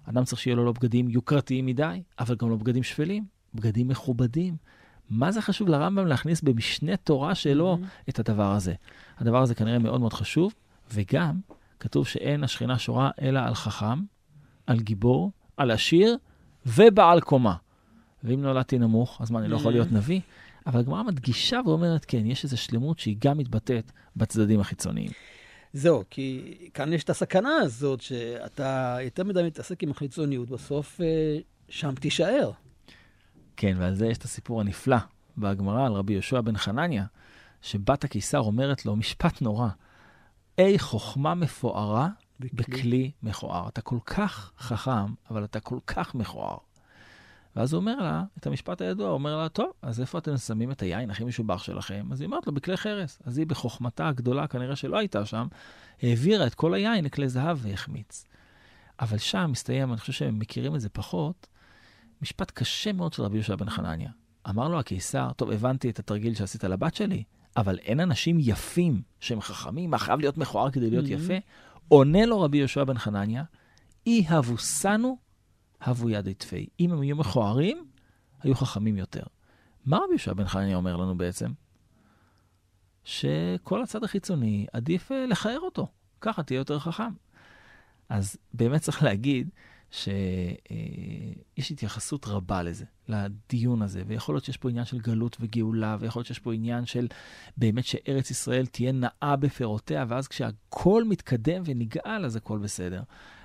אדם 0.04 0.24
צריך 0.24 0.40
שיהיה 0.40 0.56
לו 0.56 0.64
לא 0.64 0.72
בגדים 0.72 1.08
יוקרתיים 1.08 1.66
מדי, 1.66 2.02
אבל 2.18 2.34
גם 2.34 2.50
לא 2.50 2.56
בגדים 2.56 2.82
שפלים, 2.82 3.24
בגדים 3.54 3.88
מכובדים. 3.88 4.56
מה 5.10 5.32
זה 5.32 5.42
חשוב 5.42 5.68
לרמב"ם 5.68 6.06
להכניס 6.06 6.40
במשנה 6.40 6.96
תורה 6.96 7.34
שלו 7.34 7.78
mm-hmm. 7.80 8.04
את 8.08 8.18
הדבר 8.18 8.52
הזה? 8.52 8.74
הדבר 9.18 9.42
הזה 9.42 9.54
כנראה 9.54 9.78
מאוד 9.78 10.00
מאוד 10.00 10.12
חשוב, 10.12 10.54
וגם 10.92 11.40
כתוב 11.80 12.06
שאין 12.06 12.44
השכינה 12.44 12.78
שורה 12.78 13.10
אלא 13.22 13.40
על 13.40 13.54
חכם, 13.54 14.00
על 14.66 14.80
גיבור, 14.80 15.30
על 15.56 15.70
עשיר 15.70 16.16
ובעל 16.66 17.20
קומה. 17.20 17.54
ואם 18.24 18.42
נולדתי 18.42 18.78
נמוך, 18.78 19.18
אז 19.20 19.30
מה, 19.30 19.38
אני 19.38 19.48
לא 19.48 19.56
יכול 19.56 19.72
להיות 19.72 19.92
נביא? 19.92 20.20
אבל 20.66 20.80
הגמרא 20.80 21.02
מדגישה 21.02 21.60
ואומרת, 21.66 22.04
כן, 22.04 22.26
יש 22.26 22.44
איזו 22.44 22.56
שלמות 22.56 22.98
שהיא 22.98 23.16
גם 23.18 23.38
מתבטאת 23.38 23.92
בצדדים 24.16 24.60
החיצוניים. 24.60 25.10
זהו, 25.72 26.04
כי 26.10 26.54
כאן 26.74 26.92
יש 26.92 27.04
את 27.04 27.10
הסכנה 27.10 27.56
הזאת, 27.56 28.00
שאתה 28.00 28.98
יותר 29.04 29.24
מדי 29.24 29.42
מתעסק 29.42 29.82
עם 29.82 29.90
החיצוניות, 29.90 30.50
בסוף 30.50 31.00
אה, 31.00 31.38
שם 31.68 31.94
תישאר. 31.94 32.50
כן, 33.56 33.76
ועל 33.78 33.94
זה 33.94 34.06
יש 34.06 34.18
את 34.18 34.22
הסיפור 34.22 34.60
הנפלא 34.60 34.96
בגמרא 35.38 35.86
על 35.86 35.92
רבי 35.92 36.12
יהושע 36.12 36.40
בן 36.40 36.56
חנניה, 36.56 37.04
שבת 37.62 38.04
הקיסר 38.04 38.38
אומרת 38.38 38.86
לו 38.86 38.96
משפט 38.96 39.42
נורא, 39.42 39.68
אי 40.58 40.78
חוכמה 40.78 41.34
מפוארה 41.34 42.08
בכלי, 42.40 42.76
בכלי 42.76 43.10
מכוער. 43.22 43.68
אתה 43.68 43.80
כל 43.80 43.98
כך 44.06 44.52
חכם, 44.58 45.14
אבל 45.30 45.44
אתה 45.44 45.60
כל 45.60 45.78
כך 45.86 46.14
מכוער. 46.14 46.56
ואז 47.56 47.72
הוא 47.72 47.80
אומר 47.80 47.96
לה, 47.96 48.24
את 48.38 48.46
המשפט 48.46 48.80
הידוע, 48.80 49.06
הוא 49.06 49.14
אומר 49.14 49.36
לה, 49.36 49.48
טוב, 49.48 49.70
אז 49.82 50.00
איפה 50.00 50.18
אתם 50.18 50.36
שמים 50.36 50.70
את 50.70 50.82
היין 50.82 51.10
הכי 51.10 51.24
משובח 51.24 51.62
שלכם? 51.62 52.08
אז 52.12 52.20
היא 52.20 52.26
אומרת 52.26 52.46
לו, 52.46 52.54
בכלי 52.54 52.76
חרס. 52.76 53.22
אז 53.24 53.38
היא 53.38 53.46
בחוכמתה 53.46 54.08
הגדולה, 54.08 54.46
כנראה 54.46 54.76
שלא 54.76 54.98
הייתה 54.98 55.26
שם, 55.26 55.46
העבירה 56.02 56.46
את 56.46 56.54
כל 56.54 56.74
היין 56.74 57.04
לכלי 57.04 57.28
זהב 57.28 57.58
והחמיץ. 57.60 58.26
אבל 59.00 59.18
שם 59.18 59.50
מסתיים, 59.50 59.92
אני 59.92 60.00
חושב 60.00 60.12
שהם 60.12 60.38
מכירים 60.38 60.74
את 60.74 60.80
זה 60.80 60.88
פחות, 60.88 61.46
משפט 62.22 62.50
קשה 62.50 62.92
מאוד 62.92 63.12
של 63.12 63.22
רבי 63.22 63.36
יהושע 63.36 63.56
בן 63.56 63.70
חנניה. 63.70 64.10
אמר 64.48 64.68
לו 64.68 64.78
הקיסר, 64.78 65.32
טוב, 65.32 65.50
הבנתי 65.50 65.90
את 65.90 65.98
התרגיל 65.98 66.34
שעשית 66.34 66.64
לבת 66.64 66.94
שלי, 66.94 67.24
אבל 67.56 67.78
אין 67.78 68.00
אנשים 68.00 68.36
יפים 68.40 69.02
שהם 69.20 69.40
חכמים, 69.40 69.90
מה 69.90 69.98
חייב 69.98 70.20
להיות 70.20 70.38
מכוער 70.38 70.70
כדי 70.70 70.90
להיות 70.90 71.04
mm-hmm. 71.04 71.24
יפה? 71.24 71.34
עונה 71.88 72.26
לו 72.26 72.40
רבי 72.40 72.58
יהושע 72.58 72.84
בן 72.84 72.98
חנניה, 72.98 73.44
אי 74.06 74.24
הבוסנו, 74.28 75.16
הבו 75.80 76.10
ידי 76.10 76.34
תפי. 76.34 76.66
אם 76.80 76.92
הם 76.92 77.00
היו 77.00 77.16
מכוערים, 77.16 77.86
היו 78.42 78.54
חכמים 78.54 78.96
יותר. 78.96 79.22
מה 79.86 79.96
רבי 79.96 80.10
יהושע 80.10 80.32
בן 80.32 80.46
חנניה 80.46 80.76
אומר 80.76 80.96
לנו 80.96 81.18
בעצם? 81.18 81.52
שכל 83.04 83.82
הצד 83.82 84.04
החיצוני, 84.04 84.66
עדיף 84.72 85.12
אה, 85.12 85.26
לכער 85.26 85.60
אותו. 85.60 85.86
ככה 86.20 86.42
תהיה 86.42 86.58
יותר 86.58 86.78
חכם. 86.78 87.12
אז 88.08 88.36
באמת 88.54 88.80
צריך 88.80 89.02
להגיד 89.02 89.50
שיש 89.94 91.70
התייחסות 91.70 92.26
רבה 92.26 92.62
לזה, 92.62 92.84
לדיון 93.08 93.82
הזה, 93.82 94.02
ויכול 94.06 94.34
להיות 94.34 94.44
שיש 94.44 94.56
פה 94.56 94.70
עניין 94.70 94.84
של 94.84 94.98
גלות 94.98 95.36
וגאולה, 95.40 95.96
ויכול 96.00 96.20
להיות 96.20 96.26
שיש 96.26 96.38
פה 96.38 96.54
עניין 96.54 96.86
של 96.86 97.08
באמת 97.56 97.84
שארץ 97.84 98.30
ישראל 98.30 98.66
תהיה 98.66 98.92
נאה 98.92 99.36
בפירותיה, 99.36 100.04
ואז 100.08 100.28
כשהכול 100.28 101.04
מתקדם 101.04 101.62
ונגאל, 101.66 102.24
אז 102.24 102.36
הכל 102.36 102.58
בסדר. 102.58 103.02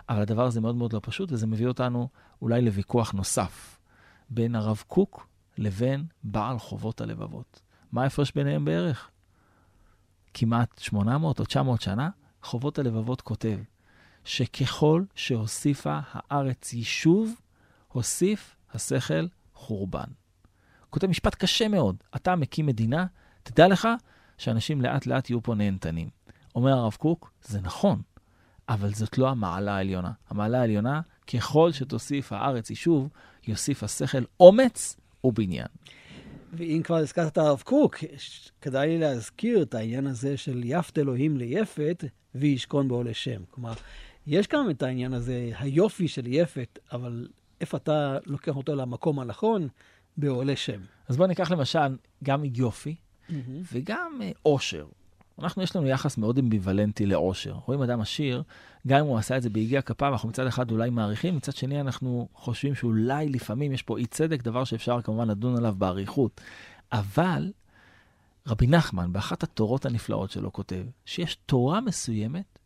אבל 0.10 0.22
הדבר 0.22 0.46
הזה 0.46 0.62
מאוד 0.62 0.76
מאוד 0.76 0.94
לא 0.94 1.00
פשוט, 1.04 1.32
וזה 1.32 1.48
מביא 1.48 1.68
אותנו 1.68 2.10
אולי 2.42 2.62
לוויכוח 2.62 3.12
נוסף 3.12 3.80
בין 4.30 4.56
הרב 4.56 4.84
קוק 4.88 5.28
לבין 5.58 6.06
בעל 6.24 6.60
חובות 6.60 7.02
הלבבות. 7.02 7.62
מה 7.92 8.04
ההפרש 8.04 8.32
ביניהם 8.36 8.66
בערך? 8.66 9.10
כמעט 10.34 10.80
800 10.80 11.40
או 11.40 11.46
900 11.46 11.82
שנה, 11.82 12.10
חובות 12.44 12.80
הלבבות 12.80 13.22
כותב, 13.22 13.58
שככל 14.30 15.04
שהוסיפה 15.16 16.00
הארץ 16.12 16.74
יישוב, 16.74 17.36
הוסיף 17.88 18.56
השכל 18.74 19.28
חורבן. 19.54 20.08
כותב 20.90 21.08
משפט 21.08 21.36
קשה 21.36 21.68
מאוד, 21.68 21.96
אתה 22.16 22.36
מקים 22.36 22.66
מדינה, 22.66 23.06
תדע 23.44 23.68
לך 23.68 23.88
שאנשים 24.38 24.82
לאט 24.82 25.06
לאט 25.06 25.30
יהיו 25.30 25.44
פה 25.44 25.56
נהנתנים. 25.56 26.10
אומר 26.56 26.72
הרב 26.72 26.94
קוק, 26.94 27.32
זה 27.44 27.62
נכון, 27.62 28.02
אבל 28.70 28.94
זאת 28.94 29.18
לא 29.18 29.30
המעלה 29.30 29.76
העליונה. 29.76 30.12
המעלה 30.30 30.60
העליונה, 30.60 31.02
ככל 31.34 31.72
שתוסיף 31.72 32.34
הארץ 32.34 32.70
יישוב, 32.70 33.10
יוסיף 33.48 33.84
השכל 33.84 34.24
אומץ 34.40 34.98
ובניין. 35.24 35.68
ואם 36.54 36.82
כבר 36.84 36.96
הזכרת 36.96 37.32
את 37.32 37.38
הרב 37.38 37.62
קוק, 37.66 37.96
כדאי 38.62 38.88
לי 38.88 38.98
להזכיר 38.98 39.62
את 39.62 39.74
העניין 39.74 40.08
הזה 40.08 40.38
של 40.38 40.62
יפת 40.66 40.98
אלוהים 40.98 41.38
ליפת 41.38 42.04
וישכון 42.36 42.88
בעולה 42.88 43.14
שם. 43.14 43.42
כלומר, 43.50 43.74
יש 44.28 44.48
גם 44.48 44.70
את 44.70 44.84
העניין 44.84 45.14
הזה, 45.14 45.52
היופי 45.60 46.08
של 46.08 46.28
יפת, 46.28 46.80
אבל 46.92 47.28
איפה 47.62 47.78
אתה 47.78 48.18
לוקח 48.26 48.56
אותו 48.56 48.76
למקום 48.76 49.20
הנכון? 49.20 49.68
בעולה 50.18 50.56
שם. 50.56 50.82
אז 51.08 51.18
בואו 51.18 51.28
ניקח 51.28 51.52
למשל 51.52 51.98
גם 52.24 52.44
יופי 52.46 52.96
mm-hmm. 52.96 53.34
וגם 53.74 54.22
עושר. 54.42 54.86
אנחנו, 55.40 55.64
יש 55.64 55.76
לנו 55.76 55.88
יחס 55.88 56.18
מאוד 56.18 56.38
אמביוולנטי 56.38 57.06
לעושר. 57.06 57.54
רואים 57.66 57.82
אדם 57.82 58.02
עשיר, 58.02 58.44
גם 58.88 59.00
אם 59.00 59.06
הוא 59.06 59.18
עשה 59.18 59.38
את 59.38 59.42
זה 59.42 59.50
ביגיע 59.50 59.82
כפיו, 59.82 60.12
אנחנו 60.12 60.30
מצד 60.30 60.48
אחד 60.48 60.72
אולי 60.72 60.90
מעריכים, 60.90 61.36
מצד 61.36 61.56
שני 61.56 61.82
אנחנו 61.82 62.28
חושבים 62.34 62.76
שאולי 62.76 63.30
לפעמים 63.30 63.72
יש 63.72 63.84
פה 63.84 63.98
אי 63.98 64.06
צדק, 64.06 64.44
דבר 64.44 64.64
שאפשר 64.64 65.02
כמובן 65.02 65.28
לדון 65.28 65.58
עליו 65.58 65.76
באריכות. 65.78 66.42
אבל 66.92 67.52
רבי 68.48 68.68
נחמן, 68.68 69.14
באחת 69.14 69.44
התורות 69.44 69.86
הנפלאות 69.86 70.32
שלו, 70.32 70.54
כותב 70.54 70.84
שיש 71.06 71.38
תורה 71.46 71.82
מסוימת 71.82 72.59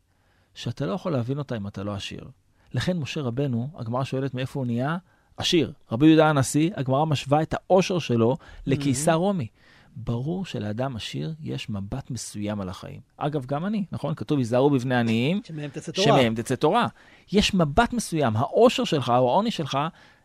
שאתה 0.56 0.86
לא 0.86 0.94
יכול 0.94 1.12
להבין 1.12 1.38
אותה 1.38 1.58
אם 1.58 1.68
אתה 1.68 1.84
לא 1.84 1.94
עשיר. 1.94 2.30
לכן 2.74 2.98
משה 2.98 3.22
רבנו, 3.22 3.70
הגמרא 3.76 4.04
שואלת 4.04 4.34
מאיפה 4.34 4.60
הוא 4.60 4.66
נהיה 4.66 4.98
עשיר. 5.38 5.74
רבי 5.92 6.08
יהודה 6.08 6.30
הנשיא, 6.30 6.72
הגמרא 6.76 7.06
משווה 7.06 7.42
את 7.42 7.54
העושר 7.54 8.00
שלו 8.00 8.38
לקיסר 8.66 9.12
mm-hmm. 9.12 9.16
רומי. 9.16 9.48
ברור 9.96 10.46
שלאדם 10.46 10.96
עשיר 10.96 11.34
יש 11.42 11.70
מבט 11.70 12.12
מסוים 12.12 12.62
על 12.62 12.70
החיים. 12.70 13.02
אגב, 13.18 13.46
גם 13.46 13.66
אני, 13.66 13.86
נכון? 13.92 14.16
כתוב, 14.16 14.38
היזהרו 14.38 14.70
בבני 14.70 14.96
עניים. 14.96 15.42
שמהם 15.44 15.70
תצא 15.70 15.92
תורה. 15.92 16.08
שמהם 16.08 16.36
תצא 16.36 16.56
תורה. 16.56 16.88
יש 17.32 17.54
מבט 17.54 17.94
מסוים, 17.94 18.36
העושר 18.36 18.84
שלך 18.84 19.10
או 19.10 19.30
העוני 19.30 19.52
שלך, 19.52 19.78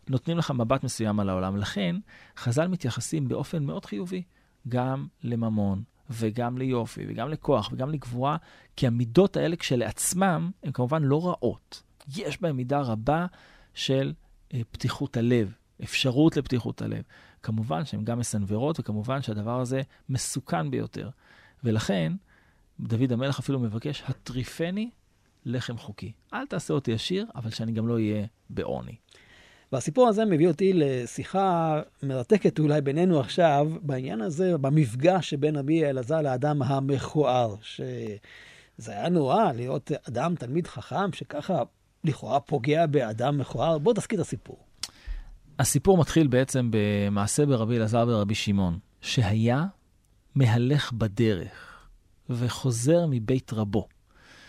נותנים 0.08 0.38
לך 0.38 0.50
מבט 0.50 0.84
מסוים 0.84 1.20
על 1.20 1.28
העולם. 1.28 1.56
לכן, 1.56 1.96
חז"ל 2.36 2.66
מתייחסים 2.66 3.28
באופן 3.28 3.64
מאוד 3.64 3.84
חיובי 3.84 4.22
גם 4.68 5.06
לממון, 5.22 5.82
וגם 6.10 6.58
ליופי, 6.58 7.04
וגם 7.08 7.28
לכוח, 7.28 7.70
וגם 7.72 7.90
לגבורה, 7.90 8.36
כי 8.76 8.86
המידות 8.86 9.36
האלה 9.36 9.56
כשלעצמם 9.56 10.50
הן 10.62 10.72
כמובן 10.72 11.02
לא 11.02 11.26
רעות. 11.26 11.82
יש 12.16 12.40
בהן 12.40 12.56
מידה 12.56 12.80
רבה 12.80 13.26
של 13.74 14.12
אה, 14.54 14.60
פתיחות 14.70 15.16
הלב, 15.16 15.52
אפשרות 15.84 16.36
לפתיחות 16.36 16.82
הלב. 16.82 17.02
כמובן 17.42 17.84
שהן 17.84 18.04
גם 18.04 18.18
מסנוורות, 18.18 18.80
וכמובן 18.80 19.22
שהדבר 19.22 19.60
הזה 19.60 19.82
מסוכן 20.08 20.70
ביותר. 20.70 21.10
ולכן, 21.64 22.12
דוד 22.80 23.12
המלך 23.12 23.38
אפילו 23.38 23.60
מבקש, 23.60 24.02
הטריפני 24.06 24.90
לחם 25.44 25.78
חוקי. 25.78 26.12
אל 26.34 26.46
תעשה 26.46 26.74
אותי 26.74 26.92
עשיר, 26.92 27.26
אבל 27.34 27.50
שאני 27.50 27.72
גם 27.72 27.88
לא 27.88 27.94
אהיה 27.94 28.26
בעוני. 28.50 28.96
והסיפור 29.72 30.08
הזה 30.08 30.24
מביא 30.24 30.48
אותי 30.48 30.72
לשיחה 30.74 31.80
מרתקת 32.02 32.58
אולי 32.58 32.80
בינינו 32.80 33.20
עכשיו, 33.20 33.70
בעניין 33.82 34.20
הזה, 34.20 34.58
במפגש 34.58 35.30
שבין 35.30 35.56
רבי 35.56 35.84
אלעזר 35.84 36.22
לאדם 36.22 36.62
המכוער, 36.62 37.54
שזה 37.60 38.92
היה 38.92 39.08
נורא 39.08 39.52
להיות 39.52 39.90
אדם, 40.08 40.34
תלמיד 40.34 40.66
חכם, 40.66 41.12
שככה 41.12 41.62
לכאורה 42.04 42.40
פוגע 42.40 42.86
באדם 42.86 43.38
מכוער. 43.38 43.78
בוא 43.78 43.94
תזכיר 43.94 44.20
את 44.20 44.26
הסיפור. 44.26 44.58
הסיפור 45.58 45.98
מתחיל 45.98 46.26
בעצם 46.26 46.70
במעשה 46.72 47.46
ברבי 47.46 47.76
אלעזר 47.76 48.04
ורבי 48.08 48.34
שמעון, 48.34 48.78
שהיה 49.00 49.64
מהלך 50.34 50.92
בדרך 50.92 51.88
וחוזר 52.30 53.06
מבית 53.10 53.52
רבו. 53.52 53.88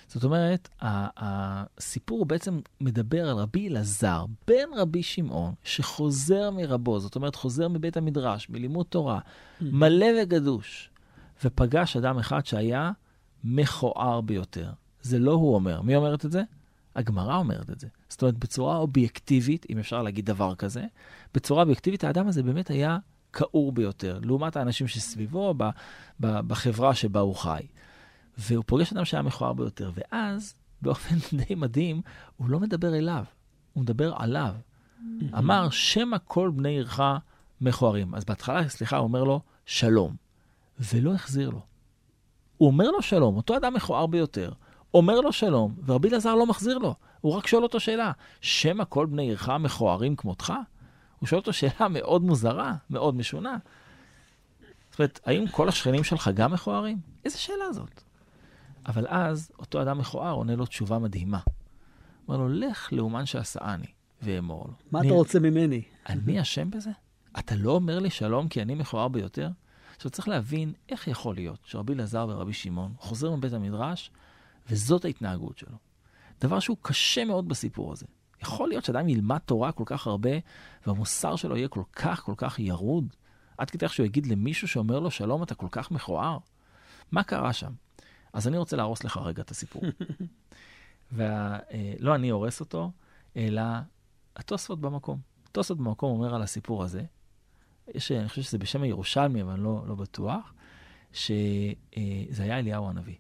זאת 0.10 0.24
אומרת, 0.24 0.70
הסיפור 0.82 2.26
בעצם 2.26 2.60
מדבר 2.82 3.30
על 3.30 3.38
רבי 3.38 3.68
אלעזר, 3.68 4.26
בן 4.48 4.70
רבי 4.76 5.04
שמעון, 5.04 5.54
שחוזר 5.64 6.52
מרבו, 6.52 7.00
זאת 7.00 7.16
אומרת, 7.16 7.36
חוזר 7.36 7.68
מבית 7.68 7.98
המדרש, 7.98 8.50
מלימוד 8.50 8.86
תורה, 8.90 9.20
mm-hmm. 9.20 9.66
מלא 9.72 10.06
וגדוש, 10.22 10.90
ופגש 11.44 11.98
אדם 11.98 12.18
אחד 12.18 12.46
שהיה 12.46 12.92
מכוער 13.44 14.22
ביותר. 14.22 14.72
זה 15.02 15.20
לא 15.20 15.32
הוא 15.32 15.56
אומר. 15.56 15.82
מי 15.82 15.96
אומרת 15.96 16.26
את 16.26 16.32
זה? 16.32 16.44
הגמרא 16.96 17.36
אומרת 17.36 17.70
את 17.70 17.80
זה. 17.80 17.88
זאת 18.10 18.22
אומרת, 18.22 18.38
בצורה 18.38 18.78
אובייקטיבית, 18.78 19.66
אם 19.70 19.80
אפשר 19.80 20.04
להגיד 20.04 20.26
דבר 20.26 20.56
כזה, 20.56 20.86
בצורה 21.34 21.62
אובייקטיבית, 21.62 22.04
האדם 22.04 22.28
הזה 22.28 22.44
באמת 22.44 22.70
היה 22.70 22.98
הכעור 23.30 23.72
ביותר, 23.72 24.20
לעומת 24.24 24.56
האנשים 24.56 24.88
שסביבו, 24.88 25.54
ב, 25.58 25.64
ב, 26.20 26.40
בחברה 26.40 26.96
שבה 26.96 27.20
הוא 27.20 27.36
חי. 27.36 27.62
והוא 28.40 28.64
פוגש 28.68 28.94
אדם 28.94 29.06
שהיה 29.06 29.24
מכוער 29.24 29.54
ביותר, 29.54 29.92
ואז, 29.96 30.54
באופן 30.82 31.16
די 31.38 31.56
מדהים, 31.56 32.02
הוא 32.38 32.50
לא 32.50 32.60
מדבר 32.60 32.96
אליו, 32.96 33.24
הוא 33.74 33.84
מדבר 33.84 34.14
עליו. 34.16 34.54
אמר, 35.38 35.70
שמא 35.70 36.18
כל 36.26 36.52
בני 36.56 36.70
עירך 36.70 37.00
מכוערים. 37.62 38.16
אז 38.16 38.26
בהתחלה, 38.26 38.70
סליחה, 38.70 38.98
הוא 38.98 39.04
אומר 39.04 39.24
לו, 39.24 39.42
שלום, 39.66 40.16
ולא 40.80 41.14
החזיר 41.14 41.50
לו. 41.50 41.62
הוא 42.58 42.68
אומר 42.68 42.92
לו 42.92 43.02
שלום, 43.02 43.38
אותו 43.38 43.58
אדם 43.58 43.74
מכוער 43.74 44.06
ביותר, 44.06 44.52
אומר 44.94 45.22
לו 45.22 45.34
שלום, 45.34 45.76
ורבי 45.86 46.10
אלעזר 46.10 46.36
לא 46.36 46.46
מחזיר 46.46 46.78
לו. 46.78 46.96
הוא 47.22 47.34
רק 47.34 47.48
שואל 47.48 47.64
אותו 47.64 47.80
שאלה, 47.80 48.12
שמא 48.42 48.84
כל 48.90 49.06
בני 49.06 49.24
עירך 49.24 49.50
מכוערים 49.50 50.16
כמותך? 50.16 50.54
הוא 51.20 51.28
שואל 51.28 51.40
אותו 51.40 51.54
שאלה 51.54 51.88
מאוד 51.98 52.22
מוזרה, 52.22 52.76
מאוד 52.90 53.16
משונה. 53.16 53.58
זאת 54.90 55.00
אומרת, 55.00 55.20
האם 55.26 55.48
כל 55.48 55.70
השכנים 55.70 56.04
שלך 56.04 56.30
גם 56.34 56.54
מכוערים? 56.54 56.98
איזה 57.26 57.38
שאלה 57.38 57.74
זאת? 57.74 58.09
אבל 58.90 59.06
אז 59.08 59.52
אותו 59.60 59.82
אדם 59.82 59.98
מכוער 59.98 60.34
עונה 60.34 60.56
לו 60.56 60.66
תשובה 60.66 61.00
מדהימה. 61.00 61.40
אומר 62.28 62.38
לו, 62.38 62.50
לך 62.50 62.94
לאומן 62.94 63.26
שעשאני 63.26 63.86
ואמור 64.22 64.66
לו. 64.68 64.74
מה 64.92 65.02
אתה 65.02 65.14
רוצה 65.14 65.40
ממני? 65.40 65.82
אני 66.10 66.42
אשם 66.42 66.70
בזה? 66.72 66.90
אתה 67.40 67.56
לא 67.56 67.72
אומר 67.72 68.00
לי 68.00 68.10
שלום 68.10 68.48
כי 68.48 68.62
אני 68.62 68.76
מכוער 68.76 69.08
ביותר? 69.08 69.50
עכשיו 69.96 70.12
צריך 70.12 70.28
להבין 70.28 70.74
איך 70.90 71.08
יכול 71.08 71.36
להיות 71.36 71.60
שרבי 71.64 71.94
אלעזר 71.94 72.28
ורבי 72.30 72.54
שמעון 72.54 72.94
חוזרים 72.98 73.34
מבית 73.34 73.54
המדרש, 73.54 74.12
וזאת 74.70 75.06
ההתנהגות 75.06 75.58
שלו. 75.58 75.78
דבר 76.42 76.60
שהוא 76.60 76.78
קשה 76.82 77.26
מאוד 77.26 77.48
בסיפור 77.48 77.92
הזה. 77.92 78.06
יכול 78.42 78.70
להיות 78.70 78.86
שאדם 78.86 79.10
ילמד 79.10 79.38
תורה 79.38 79.72
כל 79.72 79.84
כך 79.86 80.08
הרבה, 80.08 80.30
והמוסר 80.88 81.36
שלו 81.36 81.58
יהיה 81.58 81.68
כל 81.68 81.84
כך 81.94 82.24
כל 82.24 82.34
כך 82.38 82.60
ירוד, 82.60 83.14
עד 83.58 83.70
כדי 83.70 83.86
איך 83.86 83.94
שהוא 83.94 84.06
יגיד 84.06 84.28
למישהו 84.28 84.68
שאומר 84.68 85.00
לו, 85.00 85.12
שלום, 85.12 85.44
אתה 85.44 85.56
כל 85.56 85.68
כך 85.72 85.92
מכוער? 85.92 86.38
מה 87.12 87.24
קרה 87.24 87.54
שם? 87.54 87.72
אז 88.34 88.48
אני 88.48 88.58
רוצה 88.58 88.78
להרוס 88.78 89.04
לך 89.04 89.18
רגע 89.18 89.42
את 89.42 89.52
הסיפור. 89.52 89.82
ולא 91.12 92.16
אני 92.16 92.30
הורס 92.30 92.60
אותו, 92.60 92.92
אלא 93.38 93.62
התוספות 94.36 94.82
במקום. 94.82 95.20
התוספות 95.48 95.78
במקום 95.78 96.12
אומר 96.12 96.36
על 96.36 96.42
הסיפור 96.42 96.84
הזה, 96.84 97.04
יש, 97.96 98.12
אני 98.12 98.30
חושב 98.30 98.42
שזה 98.42 98.58
בשם 98.58 98.84
הירושלמי, 98.84 99.42
אבל 99.42 99.52
אני 99.52 99.64
לא, 99.64 99.84
לא 99.88 99.96
בטוח, 99.96 100.54
שזה 101.14 102.44
היה 102.44 102.60
אליהו 102.60 102.90
הנביא, 102.90 103.16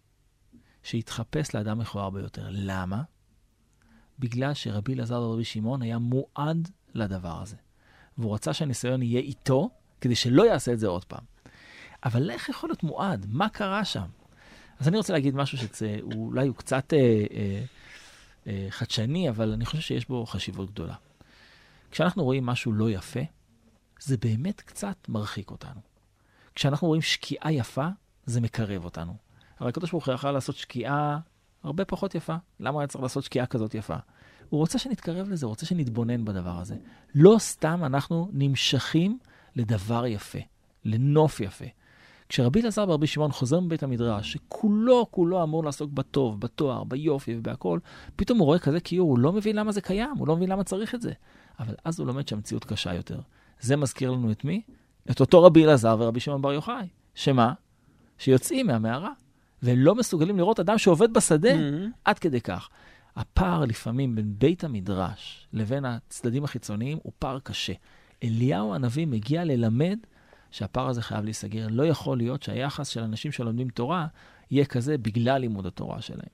שהתחפש 0.83 1.55
לאדם 1.55 1.79
מכוער 1.79 2.09
ביותר. 2.09 2.47
למה? 2.49 3.03
בגלל 4.19 4.53
שרבי 4.53 4.93
אלעזר 4.93 5.21
ורבי 5.21 5.43
שמעון 5.43 5.81
היה 5.81 5.97
מועד 5.97 6.69
לדבר 6.93 7.41
הזה. 7.41 7.55
והוא 8.17 8.33
רצה 8.33 8.53
שהניסיון 8.53 9.01
יהיה 9.01 9.19
איתו, 9.19 9.69
כדי 10.01 10.15
שלא 10.15 10.43
יעשה 10.43 10.73
את 10.73 10.79
זה 10.79 10.87
עוד 10.87 11.05
פעם. 11.05 11.23
אבל 12.05 12.31
איך 12.31 12.49
יכול 12.49 12.69
להיות 12.69 12.83
מועד? 12.83 13.25
מה 13.29 13.49
קרה 13.49 13.85
שם? 13.85 14.07
אז 14.79 14.87
אני 14.87 14.97
רוצה 14.97 15.13
להגיד 15.13 15.35
משהו 15.35 15.57
שאולי 15.57 16.47
הוא 16.47 16.55
קצת 16.55 16.93
אה, 16.93 16.97
אה, 17.31 17.63
אה, 18.47 18.67
חדשני, 18.69 19.29
אבל 19.29 19.51
אני 19.51 19.65
חושב 19.65 19.81
שיש 19.81 20.07
בו 20.07 20.25
חשיבות 20.25 20.71
גדולה. 20.71 20.95
כשאנחנו 21.91 22.23
רואים 22.23 22.45
משהו 22.45 22.73
לא 22.73 22.89
יפה, 22.89 23.19
זה 23.99 24.17
באמת 24.17 24.61
קצת 24.61 25.09
מרחיק 25.09 25.51
אותנו. 25.51 25.81
כשאנחנו 26.55 26.87
רואים 26.87 27.01
שקיעה 27.01 27.51
יפה, 27.51 27.87
זה 28.25 28.41
מקרב 28.41 28.85
אותנו. 28.85 29.15
אבל 29.61 29.69
הקדוש 29.69 29.91
ברוך 29.91 30.05
הוא 30.07 30.13
יכול 30.13 30.31
לעשות 30.31 30.55
שקיעה 30.55 31.19
הרבה 31.63 31.85
פחות 31.85 32.15
יפה. 32.15 32.35
למה 32.59 32.81
היה 32.81 32.87
צריך 32.87 33.01
לעשות 33.01 33.23
שקיעה 33.23 33.45
כזאת 33.45 33.75
יפה? 33.75 33.95
הוא 34.49 34.59
רוצה 34.59 34.79
שנתקרב 34.79 35.29
לזה, 35.29 35.45
הוא 35.45 35.49
רוצה 35.49 35.65
שנתבונן 35.65 36.25
בדבר 36.25 36.59
הזה. 36.59 36.75
לא 37.15 37.35
סתם 37.39 37.81
אנחנו 37.85 38.29
נמשכים 38.33 39.19
לדבר 39.55 40.05
יפה, 40.05 40.39
לנוף 40.85 41.39
יפה. 41.39 41.65
כשרבי 42.29 42.61
אלעזר 42.61 42.85
ורבי 42.87 43.07
שמעון 43.07 43.31
חוזר 43.31 43.59
מבית 43.59 43.83
המדרש, 43.83 44.31
שכולו 44.31 45.07
כולו 45.11 45.43
אמור 45.43 45.63
לעסוק 45.63 45.91
בטוב, 45.91 46.39
בתואר, 46.39 46.83
ביופי 46.83 47.37
ובהכול, 47.37 47.79
פתאום 48.15 48.39
הוא 48.39 48.45
רואה 48.45 48.59
כזה 48.59 48.79
קיור, 48.79 49.09
הוא 49.09 49.19
לא 49.19 49.33
מבין 49.33 49.55
למה 49.55 49.71
זה 49.71 49.81
קיים, 49.81 50.15
הוא 50.17 50.27
לא 50.27 50.35
מבין 50.35 50.49
למה 50.49 50.63
צריך 50.63 50.95
את 50.95 51.01
זה. 51.01 51.11
אבל 51.59 51.75
אז 51.83 51.99
הוא 51.99 52.07
לומד 52.07 52.27
שהמציאות 52.27 52.65
קשה 52.65 52.93
יותר. 52.93 53.19
זה 53.59 53.75
מזכיר 53.75 54.11
לנו 54.11 54.31
את 54.31 54.45
מי? 54.45 54.61
את 55.11 55.19
אותו 55.19 55.43
רבי 55.43 55.65
אלעזר 55.65 55.95
ורבי 55.99 56.19
שמעון 56.19 56.41
בר 56.41 56.53
יוחאי. 56.53 56.87
שמה? 57.15 57.53
שיוצאים 58.17 58.67
מהמערה, 58.67 59.11
ולא 59.63 59.95
מסוגלים 59.95 60.37
לראות 60.37 60.59
אדם 60.59 60.77
שעובד 60.77 61.13
בשדה 61.13 61.53
mm-hmm. 61.53 61.89
עד 62.05 62.19
כדי 62.19 62.41
כך. 62.41 62.69
הפער 63.15 63.65
לפעמים 63.65 64.15
בין 64.15 64.33
בית 64.37 64.63
המדרש 64.63 65.47
לבין 65.53 65.85
הצדדים 65.85 66.43
החיצוניים 66.43 66.97
הוא 67.03 67.13
פער 67.19 67.39
קשה. 67.39 67.73
אליהו 68.23 68.73
הנביא 68.73 69.07
מגיע 69.07 69.43
ללמד 69.43 69.97
שהפער 70.51 70.87
הזה 70.87 71.01
חייב 71.01 71.23
להיסגר. 71.23 71.67
לא 71.69 71.85
יכול 71.85 72.17
להיות 72.17 72.43
שהיחס 72.43 72.87
של 72.87 73.01
אנשים 73.01 73.31
שלומדים 73.31 73.69
תורה 73.69 74.07
יהיה 74.51 74.65
כזה 74.65 74.97
בגלל 74.97 75.37
לימוד 75.37 75.65
התורה 75.65 76.01
שלהם. 76.01 76.29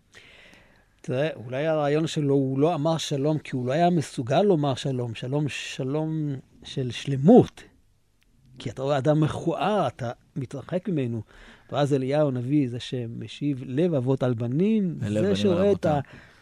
תראה, 1.01 1.29
אולי 1.35 1.67
הרעיון 1.67 2.07
שלו, 2.07 2.33
הוא 2.33 2.59
לא 2.59 2.75
אמר 2.75 2.97
שלום 2.97 3.37
כי 3.37 3.55
הוא 3.55 3.67
לא 3.67 3.71
היה 3.71 3.89
מסוגל 3.89 4.41
לומר 4.41 4.75
שלום. 4.75 5.15
שלום, 5.15 5.45
שלום 5.47 6.35
של 6.63 6.91
שלמות. 6.91 7.63
כי 8.59 8.69
אתה 8.69 8.81
רואה 8.81 8.97
אדם 8.97 9.21
מכוער, 9.21 9.87
אתה 9.87 10.11
מתרחק 10.35 10.89
ממנו. 10.89 11.21
ואז 11.71 11.93
אליהו 11.93 12.27
הנביא, 12.27 12.69
זה 12.69 12.79
שמשיב 12.79 13.63
לב 13.65 13.93
אבות 13.93 14.23
על 14.23 14.33
בנים, 14.33 14.97
זה 14.99 15.35
שרואה 15.35 15.71
את 15.71 15.85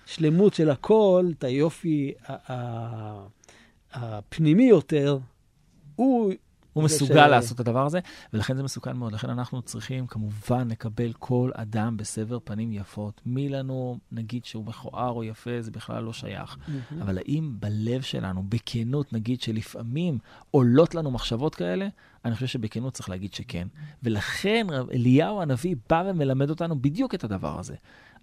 השלמות 0.07 0.53
של 0.53 0.69
הכל, 0.69 1.25
את 1.37 1.43
היופי 1.43 2.13
הפנימי 3.93 4.63
יותר, 4.63 5.17
הוא 5.95 6.33
הוא 6.73 6.83
מסוגל 6.83 7.27
ש... 7.27 7.29
לעשות 7.29 7.55
את 7.55 7.59
הדבר 7.59 7.85
הזה, 7.85 7.99
ולכן 8.33 8.57
זה 8.57 8.63
מסוכן 8.63 8.97
מאוד. 8.97 9.13
לכן 9.13 9.29
אנחנו 9.29 9.61
צריכים 9.61 10.07
כמובן 10.07 10.67
לקבל 10.67 11.13
כל 11.19 11.51
אדם 11.53 11.97
בסבר 11.97 12.37
פנים 12.43 12.73
יפות. 12.73 13.21
מי 13.25 13.49
לנו, 13.49 13.99
נגיד 14.11 14.45
שהוא 14.45 14.65
מכוער 14.65 15.09
או 15.09 15.23
יפה, 15.23 15.61
זה 15.61 15.71
בכלל 15.71 16.03
לא 16.03 16.13
שייך. 16.13 16.55
Mm-hmm. 16.57 17.01
אבל 17.01 17.17
האם 17.17 17.55
בלב 17.59 18.01
שלנו, 18.01 18.43
בכנות, 18.49 19.13
נגיד 19.13 19.41
שלפעמים 19.41 20.17
עולות 20.51 20.95
לנו 20.95 21.11
מחשבות 21.11 21.55
כאלה, 21.55 21.87
אני 22.25 22.35
חושב 22.35 22.47
שבכנות 22.47 22.93
צריך 22.93 23.09
להגיד 23.09 23.33
שכן. 23.33 23.67
ולכן 24.03 24.67
אליהו 24.93 25.41
הנביא 25.41 25.75
בא 25.89 26.03
ומלמד 26.07 26.49
אותנו 26.49 26.81
בדיוק 26.81 27.15
את 27.15 27.23
הדבר 27.23 27.59
הזה. 27.59 27.75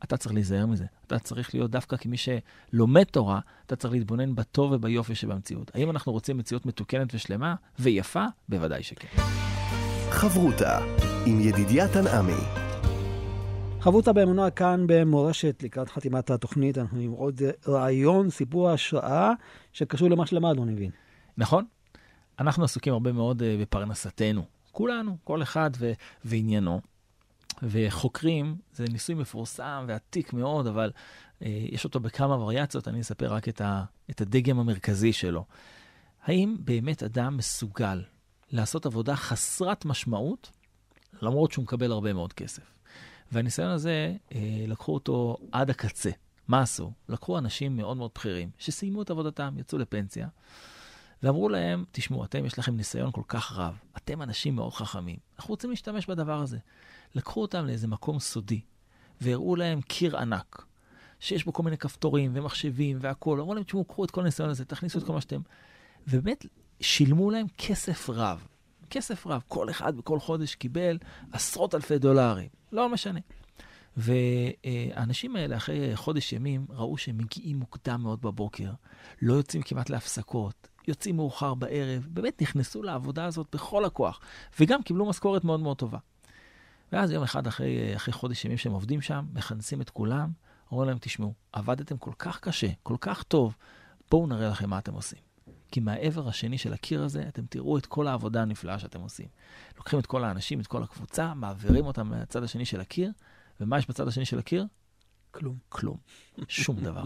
אתה 0.04 0.16
צריך 0.16 0.34
להיזהר 0.34 0.66
מזה. 0.66 0.84
אתה 1.06 1.18
צריך 1.18 1.54
להיות 1.54 1.70
דווקא 1.70 1.96
כמי 1.96 2.16
שלומד 2.16 3.04
תורה, 3.04 3.40
אתה 3.66 3.76
צריך 3.76 3.94
להתבונן 3.94 4.34
בטוב 4.34 4.72
וביופי 4.72 5.14
שבמציאות. 5.14 5.70
האם 5.74 5.90
אנחנו 5.90 6.12
רוצים 6.12 6.38
מציאות 6.38 6.66
מתוקנת 6.66 7.14
ושלמה 7.14 7.54
ויפה? 7.78 8.24
בוודאי 8.48 8.82
שכן. 8.82 9.08
חברותה 10.10 10.78
עם 11.26 11.40
ידידיה 11.40 11.88
תנעמי. 11.88 12.60
חברותה 13.80 14.12
באמונה 14.12 14.50
כאן 14.50 14.84
במורשת 14.86 15.62
לקראת 15.62 15.88
חתימת 15.88 16.30
התוכנית. 16.30 16.78
אנחנו 16.78 17.00
עם 17.00 17.10
עוד 17.10 17.40
רעיון, 17.68 18.30
סיפור 18.30 18.70
השראה 18.70 19.32
שקשור 19.72 20.10
למה 20.10 20.26
שלמדנו, 20.26 20.64
אני 20.64 20.72
מבין. 20.72 20.90
נכון. 21.38 21.64
אנחנו 22.38 22.64
עסוקים 22.64 22.92
הרבה 22.92 23.12
מאוד 23.12 23.42
אה, 23.42 23.56
בפרנסתנו. 23.60 24.44
כולנו, 24.72 25.16
כל 25.24 25.42
אחד 25.42 25.70
ו- 25.78 25.92
ועניינו. 26.24 26.80
וחוקרים, 27.62 28.56
זה 28.72 28.84
ניסוי 28.92 29.14
מפורסם 29.14 29.84
ועתיק 29.88 30.32
מאוד, 30.32 30.66
אבל 30.66 30.90
אה, 31.42 31.66
יש 31.70 31.84
אותו 31.84 32.00
בכמה 32.00 32.36
וריאציות, 32.36 32.88
אני 32.88 33.00
אספר 33.00 33.32
רק 33.32 33.48
את, 33.48 33.60
ה, 33.60 33.84
את 34.10 34.20
הדגם 34.20 34.58
המרכזי 34.58 35.12
שלו. 35.12 35.44
האם 36.22 36.56
באמת 36.60 37.02
אדם 37.02 37.36
מסוגל 37.36 38.02
לעשות 38.50 38.86
עבודה 38.86 39.16
חסרת 39.16 39.84
משמעות, 39.84 40.50
למרות 41.22 41.52
שהוא 41.52 41.62
מקבל 41.62 41.92
הרבה 41.92 42.12
מאוד 42.12 42.32
כסף? 42.32 42.62
והניסיון 43.32 43.70
הזה, 43.70 44.14
אה, 44.34 44.64
לקחו 44.66 44.94
אותו 44.94 45.36
עד 45.52 45.70
הקצה. 45.70 46.10
מה 46.48 46.60
עשו? 46.60 46.92
לקחו 47.08 47.38
אנשים 47.38 47.76
מאוד 47.76 47.96
מאוד 47.96 48.10
בכירים, 48.14 48.50
שסיימו 48.58 49.02
את 49.02 49.10
עבודתם, 49.10 49.54
יצאו 49.58 49.78
לפנסיה, 49.78 50.28
ואמרו 51.22 51.48
להם, 51.48 51.84
תשמעו, 51.92 52.24
אתם, 52.24 52.44
יש 52.44 52.58
לכם 52.58 52.76
ניסיון 52.76 53.10
כל 53.12 53.22
כך 53.28 53.52
רב, 53.52 53.78
אתם 53.96 54.22
אנשים 54.22 54.56
מאוד 54.56 54.72
חכמים, 54.72 55.16
אנחנו 55.38 55.52
רוצים 55.52 55.70
להשתמש 55.70 56.06
בדבר 56.06 56.40
הזה. 56.40 56.58
לקחו 57.14 57.42
אותם 57.42 57.66
לאיזה 57.66 57.88
מקום 57.88 58.18
סודי, 58.18 58.60
והראו 59.20 59.56
להם 59.56 59.80
קיר 59.80 60.16
ענק, 60.16 60.64
שיש 61.20 61.44
בו 61.44 61.52
כל 61.52 61.62
מיני 61.62 61.78
כפתורים 61.78 62.30
ומחשבים 62.34 62.98
והכול. 63.00 63.40
אמרו 63.40 63.54
להם, 63.54 63.64
תשמעו, 63.64 63.84
קחו 63.84 64.04
את 64.04 64.10
כל 64.10 64.20
הניסיון 64.20 64.50
הזה, 64.50 64.64
תכניסו 64.64 64.98
את 64.98 65.04
כל 65.04 65.12
מה 65.12 65.20
שאתם... 65.20 65.40
ובאמת, 66.08 66.46
שילמו 66.80 67.30
להם 67.30 67.46
כסף 67.58 68.10
רב. 68.10 68.46
כסף 68.90 69.26
רב. 69.26 69.42
כל 69.48 69.70
אחד 69.70 69.96
בכל 69.96 70.20
חודש 70.20 70.54
קיבל 70.54 70.98
עשרות 71.32 71.74
אלפי 71.74 71.98
דולרים. 71.98 72.48
לא 72.72 72.88
משנה. 72.88 73.20
והאנשים 73.96 75.36
האלה, 75.36 75.56
אחרי 75.56 75.96
חודש 75.96 76.32
ימים, 76.32 76.66
ראו 76.70 76.98
שהם 76.98 77.18
מגיעים 77.18 77.56
מוקדם 77.56 78.00
מאוד 78.02 78.20
בבוקר, 78.20 78.70
לא 79.22 79.34
יוצאים 79.34 79.62
כמעט 79.62 79.90
להפסקות, 79.90 80.68
יוצאים 80.88 81.16
מאוחר 81.16 81.54
בערב, 81.54 82.06
באמת 82.10 82.42
נכנסו 82.42 82.82
לעבודה 82.82 83.24
הזאת 83.24 83.46
בכל 83.52 83.84
הכוח, 83.84 84.20
וגם 84.60 84.82
קיבלו 84.82 85.06
משכורת 85.06 85.44
מאוד 85.44 85.60
מאוד 85.60 85.76
טובה. 85.76 85.98
ואז 86.92 87.10
יום 87.10 87.22
אחד 87.22 87.46
אחרי, 87.46 87.96
אחרי 87.96 88.14
חודש 88.14 88.44
ימים 88.44 88.58
שהם 88.58 88.72
עובדים 88.72 89.00
שם, 89.00 89.26
מכנסים 89.32 89.80
את 89.80 89.90
כולם, 89.90 90.30
אומרים 90.70 90.88
להם, 90.88 90.98
תשמעו, 91.00 91.34
עבדתם 91.52 91.96
כל 91.96 92.12
כך 92.18 92.40
קשה, 92.40 92.68
כל 92.82 92.96
כך 93.00 93.22
טוב, 93.22 93.56
בואו 94.10 94.26
נראה 94.26 94.48
לכם 94.48 94.70
מה 94.70 94.78
אתם 94.78 94.94
עושים. 94.94 95.18
כי 95.72 95.80
מהעבר 95.80 96.28
השני 96.28 96.58
של 96.58 96.72
הקיר 96.72 97.02
הזה, 97.02 97.24
אתם 97.28 97.46
תראו 97.46 97.78
את 97.78 97.86
כל 97.86 98.06
העבודה 98.06 98.42
הנפלאה 98.42 98.78
שאתם 98.78 99.00
עושים. 99.00 99.26
לוקחים 99.76 99.98
את 99.98 100.06
כל 100.06 100.24
האנשים, 100.24 100.60
את 100.60 100.66
כל 100.66 100.82
הקבוצה, 100.82 101.34
מעבירים 101.34 101.86
אותם 101.86 102.08
מהצד 102.08 102.42
השני 102.42 102.64
של 102.64 102.80
הקיר, 102.80 103.12
ומה 103.60 103.78
יש 103.78 103.88
בצד 103.88 104.08
השני 104.08 104.24
של 104.24 104.38
הקיר? 104.38 104.66
כלום. 105.30 105.56
כלום. 105.68 105.96
שום 106.48 106.76
דבר. 106.76 107.04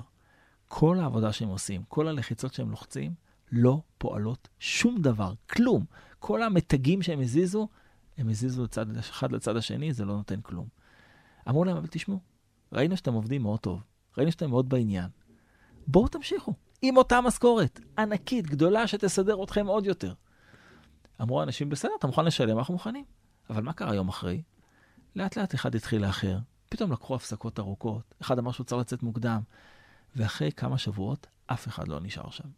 כל 0.68 0.98
העבודה 0.98 1.32
שהם 1.32 1.48
עושים, 1.48 1.82
כל 1.88 2.08
הלחיצות 2.08 2.54
שהם 2.54 2.70
לוחצים, 2.70 3.14
לא 3.52 3.80
פועלות 3.98 4.48
שום 4.58 5.02
דבר, 5.02 5.32
כלום. 5.50 5.84
כל 6.18 6.42
המתגים 6.42 7.02
שהם 7.02 7.20
הזיזו, 7.20 7.68
הם 8.18 8.28
הזיזו 8.28 8.64
לצד 8.64 8.96
אחד 8.96 9.32
לצד 9.32 9.56
השני, 9.56 9.92
זה 9.92 10.04
לא 10.04 10.16
נותן 10.16 10.40
כלום. 10.40 10.66
אמרו 11.48 11.64
להם, 11.64 11.76
אבל 11.76 11.86
תשמעו, 11.90 12.20
ראינו 12.72 12.96
שאתם 12.96 13.12
עובדים 13.12 13.42
מאוד 13.42 13.60
טוב, 13.60 13.82
ראינו 14.18 14.32
שאתם 14.32 14.50
מאוד 14.50 14.68
בעניין. 14.68 15.08
בואו 15.86 16.08
תמשיכו, 16.08 16.54
עם 16.82 16.96
אותה 16.96 17.20
משכורת, 17.20 17.80
ענקית, 17.98 18.46
גדולה, 18.46 18.86
שתסדר 18.86 19.44
אתכם 19.44 19.66
עוד 19.66 19.86
יותר. 19.86 20.14
אמרו 21.22 21.40
האנשים, 21.40 21.68
בסדר, 21.68 21.92
אתה 21.98 22.06
מוכן 22.06 22.24
לשלם, 22.24 22.58
אנחנו 22.58 22.74
מוכנים. 22.74 23.04
אבל 23.50 23.62
מה 23.62 23.72
קרה 23.72 23.94
יום 23.94 24.08
אחרי? 24.08 24.42
לאט 25.16 25.36
לאט 25.36 25.54
אחד 25.54 25.74
התחיל 25.74 26.06
לאחר, 26.06 26.38
פתאום 26.68 26.92
לקחו 26.92 27.14
הפסקות 27.14 27.58
ארוכות, 27.58 28.14
אחד 28.22 28.38
אמר 28.38 28.52
שהוא 28.52 28.64
צריך 28.64 28.80
לצאת 28.80 29.02
מוקדם, 29.02 29.40
ואחרי 30.16 30.52
כמה 30.52 30.78
שבועות 30.78 31.26
אף 31.46 31.68
אחד 31.68 31.88
לא 31.88 32.00
נשאר 32.00 32.30
שם. 32.30 32.48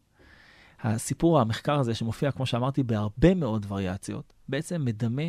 הסיפור, 0.80 1.40
המחקר 1.40 1.78
הזה, 1.78 1.94
שמופיע, 1.94 2.32
כמו 2.32 2.46
שאמרתי, 2.46 2.82
בהרבה 2.82 3.34
מאוד 3.34 3.66
וריאציות, 3.68 4.32
בעצם 4.48 4.84
מדמה 4.84 5.22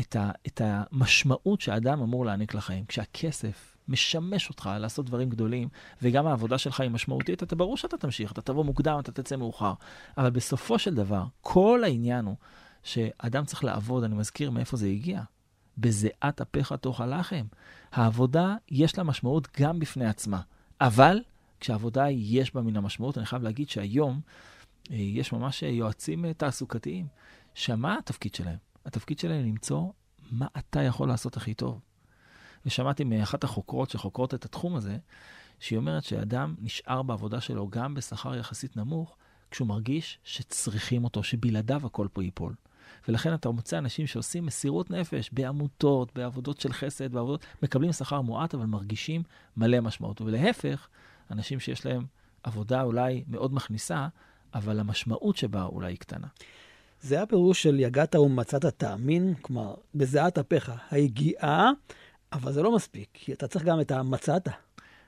את, 0.00 0.16
ה, 0.16 0.30
את 0.46 0.60
המשמעות 0.64 1.60
שהאדם 1.60 2.02
אמור 2.02 2.26
להעניק 2.26 2.54
לחיים. 2.54 2.84
כשהכסף 2.84 3.76
משמש 3.88 4.48
אותך 4.48 4.70
לעשות 4.78 5.06
דברים 5.06 5.30
גדולים, 5.30 5.68
וגם 6.02 6.26
העבודה 6.26 6.58
שלך 6.58 6.80
היא 6.80 6.90
משמעותית, 6.90 7.42
אתה 7.42 7.56
ברור 7.56 7.76
שאתה 7.76 7.96
תמשיך, 7.96 8.32
אתה 8.32 8.42
תבוא 8.42 8.64
מוקדם, 8.64 8.98
אתה 9.00 9.12
תצא 9.12 9.36
מאוחר. 9.36 9.72
אבל 10.18 10.30
בסופו 10.30 10.78
של 10.78 10.94
דבר, 10.94 11.24
כל 11.40 11.80
העניין 11.84 12.24
הוא 12.24 12.36
שאדם 12.82 13.44
צריך 13.44 13.64
לעבוד, 13.64 14.04
אני 14.04 14.14
מזכיר 14.14 14.50
מאיפה 14.50 14.76
זה 14.76 14.86
הגיע. 14.86 15.22
בזיעת 15.78 16.40
אפיך 16.40 16.72
תאכל 16.72 17.06
לחם. 17.06 17.46
העבודה, 17.92 18.54
יש 18.70 18.98
לה 18.98 19.04
משמעות 19.04 19.48
גם 19.60 19.78
בפני 19.78 20.06
עצמה. 20.06 20.40
אבל 20.80 21.20
כשהעבודה 21.60 22.10
יש 22.10 22.54
בה 22.54 22.62
מן 22.62 22.76
המשמעות, 22.76 23.18
אני 23.18 23.26
חייב 23.26 23.42
להגיד 23.42 23.68
שהיום 23.68 24.20
אה, 24.90 24.96
יש 24.96 25.32
ממש 25.32 25.62
יועצים 25.62 26.24
אה, 26.24 26.34
תעסוקתיים, 26.34 27.06
שמה 27.54 27.98
התפקיד 27.98 28.34
שלהם? 28.34 28.65
התפקיד 28.86 29.18
שלהם 29.18 29.46
למצוא 29.46 29.90
מה 30.30 30.46
אתה 30.58 30.82
יכול 30.82 31.08
לעשות 31.08 31.36
הכי 31.36 31.54
טוב. 31.54 31.80
ושמעתי 32.66 33.04
מאחת 33.04 33.44
החוקרות 33.44 33.90
שחוקרות 33.90 34.34
את 34.34 34.44
התחום 34.44 34.76
הזה, 34.76 34.96
שהיא 35.60 35.76
אומרת 35.76 36.04
שאדם 36.04 36.54
נשאר 36.58 37.02
בעבודה 37.02 37.40
שלו 37.40 37.68
גם 37.70 37.94
בשכר 37.94 38.34
יחסית 38.34 38.76
נמוך, 38.76 39.16
כשהוא 39.50 39.68
מרגיש 39.68 40.18
שצריכים 40.24 41.04
אותו, 41.04 41.22
שבלעדיו 41.22 41.86
הכל 41.86 42.08
פה 42.12 42.22
ייפול. 42.24 42.54
ולכן 43.08 43.34
אתה 43.34 43.50
מוצא 43.50 43.78
אנשים 43.78 44.06
שעושים 44.06 44.46
מסירות 44.46 44.90
נפש 44.90 45.30
בעמותות, 45.32 46.14
בעבודות 46.14 46.60
של 46.60 46.72
חסד, 46.72 47.12
בעבודות, 47.12 47.46
מקבלים 47.62 47.92
שכר 47.92 48.20
מועט, 48.20 48.54
אבל 48.54 48.66
מרגישים 48.66 49.22
מלא 49.56 49.80
משמעות. 49.80 50.20
ולהפך, 50.20 50.88
אנשים 51.30 51.60
שיש 51.60 51.86
להם 51.86 52.06
עבודה 52.42 52.82
אולי 52.82 53.24
מאוד 53.28 53.54
מכניסה, 53.54 54.08
אבל 54.54 54.80
המשמעות 54.80 55.36
שבה 55.36 55.64
אולי 55.64 55.92
היא 55.92 55.98
קטנה. 55.98 56.26
זה 57.06 57.22
הפירוש 57.22 57.62
של 57.62 57.80
יגעת 57.80 58.14
ומצאת 58.14 58.64
תאמין, 58.64 59.34
כלומר, 59.42 59.74
בזיעת 59.94 60.38
אפיך 60.38 60.72
היגיעה, 60.90 61.70
אבל 62.32 62.52
זה 62.52 62.62
לא 62.62 62.74
מספיק, 62.74 63.08
כי 63.12 63.32
אתה 63.32 63.48
צריך 63.48 63.64
גם 63.64 63.80
את 63.80 63.90
המצאת. 63.90 64.48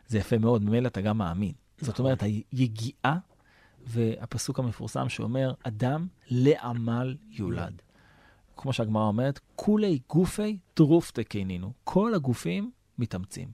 זה 0.07 0.19
יפה 0.19 0.39
מאוד, 0.39 0.63
ממילא 0.63 0.89
אתה 0.89 1.01
גם 1.01 1.19
מאמין. 1.19 1.53
זאת 1.81 1.95
נכון. 1.95 2.07
אומרת, 2.07 2.23
היגיעה, 2.53 3.19
והפסוק 3.87 4.59
המפורסם 4.59 5.09
שאומר, 5.09 5.53
אדם 5.63 6.07
לעמל 6.31 7.17
יולד. 7.31 7.83
כמו 8.57 8.73
שהגמרא 8.73 9.05
אומרת, 9.05 9.41
כולי 9.57 9.99
גופי 10.09 10.59
טרופטה 10.75 11.25
קינינו. 11.25 11.73
כל 11.85 12.15
הגופים 12.15 12.71
מתאמצים. 12.99 13.49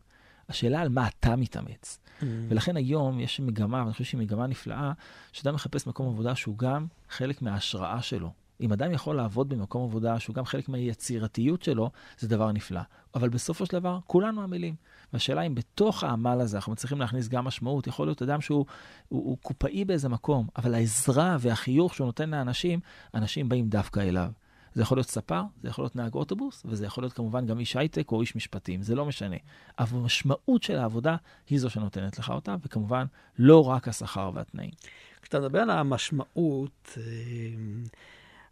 השאלה 0.49 0.81
על 0.81 0.89
מה 0.89 1.09
אתה 1.09 1.37
מתאמץ. 1.37 1.99
Mm. 2.21 2.25
ולכן 2.49 2.77
היום 2.77 3.21
יש 3.21 3.41
מגמה, 3.41 3.81
ואני 3.81 3.93
חושב 3.93 4.05
שהיא 4.05 4.21
מגמה 4.21 4.47
נפלאה, 4.47 4.93
שאדם 5.33 5.55
מחפש 5.55 5.87
מקום 5.87 6.09
עבודה 6.09 6.35
שהוא 6.35 6.59
גם 6.59 6.87
חלק 7.09 7.43
מההשראה 7.43 8.03
שלו. 8.03 8.31
אם 8.61 8.73
אדם 8.73 8.93
יכול 8.93 9.17
לעבוד 9.17 9.49
במקום 9.49 9.85
עבודה 9.85 10.21
שהוא 10.21 10.35
גם 10.35 10.45
חלק 10.45 10.69
מהיצירתיות 10.69 11.63
שלו, 11.63 11.91
זה 12.19 12.29
דבר 12.29 12.53
נפלא. 12.53 12.81
אבל 13.15 13.29
בסופו 13.29 13.67
של 13.67 13.73
דבר, 13.73 13.99
כולנו 14.07 14.43
עמלים. 14.43 14.75
והשאלה 15.13 15.43
אם 15.43 15.55
בתוך 15.55 16.05
העמל 16.05 16.41
הזה 16.41 16.57
אנחנו 16.57 16.73
מצליחים 16.73 17.01
להכניס 17.01 17.29
גם 17.29 17.45
משמעות. 17.45 17.87
יכול 17.87 18.07
להיות 18.07 18.23
אדם 18.23 18.41
שהוא 18.41 18.67
הוא, 19.09 19.25
הוא 19.25 19.39
קופאי 19.43 19.85
באיזה 19.85 20.09
מקום, 20.09 20.49
אבל 20.57 20.75
העזרה 20.75 21.37
והחיוך 21.41 21.95
שהוא 21.95 22.07
נותן 22.07 22.31
לאנשים, 22.31 22.81
אנשים 23.15 23.49
באים 23.49 23.69
דווקא 23.69 24.01
אליו. 24.01 24.31
זה 24.75 24.83
יכול 24.83 24.99
להיות 24.99 25.09
ספר, 25.09 25.43
זה 25.63 25.69
יכול 25.69 25.85
להיות 25.85 25.97
נהג 25.97 26.15
אוטובוס, 26.15 26.63
וזה 26.65 26.87
יכול 26.87 27.05
להיות 27.05 27.13
כמובן 27.13 27.47
גם 27.47 27.59
איש 27.59 27.77
הייטק 27.77 28.13
או 28.13 28.21
איש 28.21 28.37
משפטים, 28.37 28.83
זה 28.83 28.95
לא 28.95 29.05
משנה. 29.05 29.37
אבל 29.79 29.99
המשמעות 29.99 30.63
של 30.63 30.79
העבודה 30.79 31.17
היא 31.51 31.59
זו 31.59 31.71
שנותנת 31.71 32.19
לך 32.19 32.31
אותה, 32.31 32.57
וכמובן, 32.65 33.05
לא 33.39 33.69
רק 33.69 33.89
השכר 33.89 34.31
והתנאים. 34.35 34.71
כשאתה 35.23 35.41
מדבר 35.41 35.59
על 35.59 35.71
המשמעות, 35.71 36.89
אה, 36.97 37.03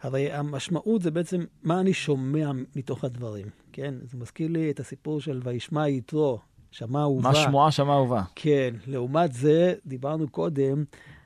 הרי 0.03 0.33
המשמעות 0.33 1.03
זה 1.03 1.11
בעצם 1.11 1.45
מה 1.63 1.81
אני 1.81 1.95
שומע 1.95 2.51
מתוך 2.77 3.05
הדברים, 3.05 3.47
כן? 3.73 3.95
זה 4.03 4.19
מזכיר 4.19 4.49
לי 4.49 4.71
את 4.71 4.81
הסיפור 4.81 5.21
של 5.21 5.41
וישמע 5.45 5.89
יתרו, 5.89 6.39
שמע 6.71 7.01
אהובה. 7.01 7.29
מה 7.29 7.35
שמועה 7.35 7.71
שמע 7.71 7.93
אהובה. 7.93 8.23
כן, 8.35 8.75
לעומת 8.87 9.33
זה, 9.33 9.75
דיברנו 9.87 10.29
קודם 10.29 10.85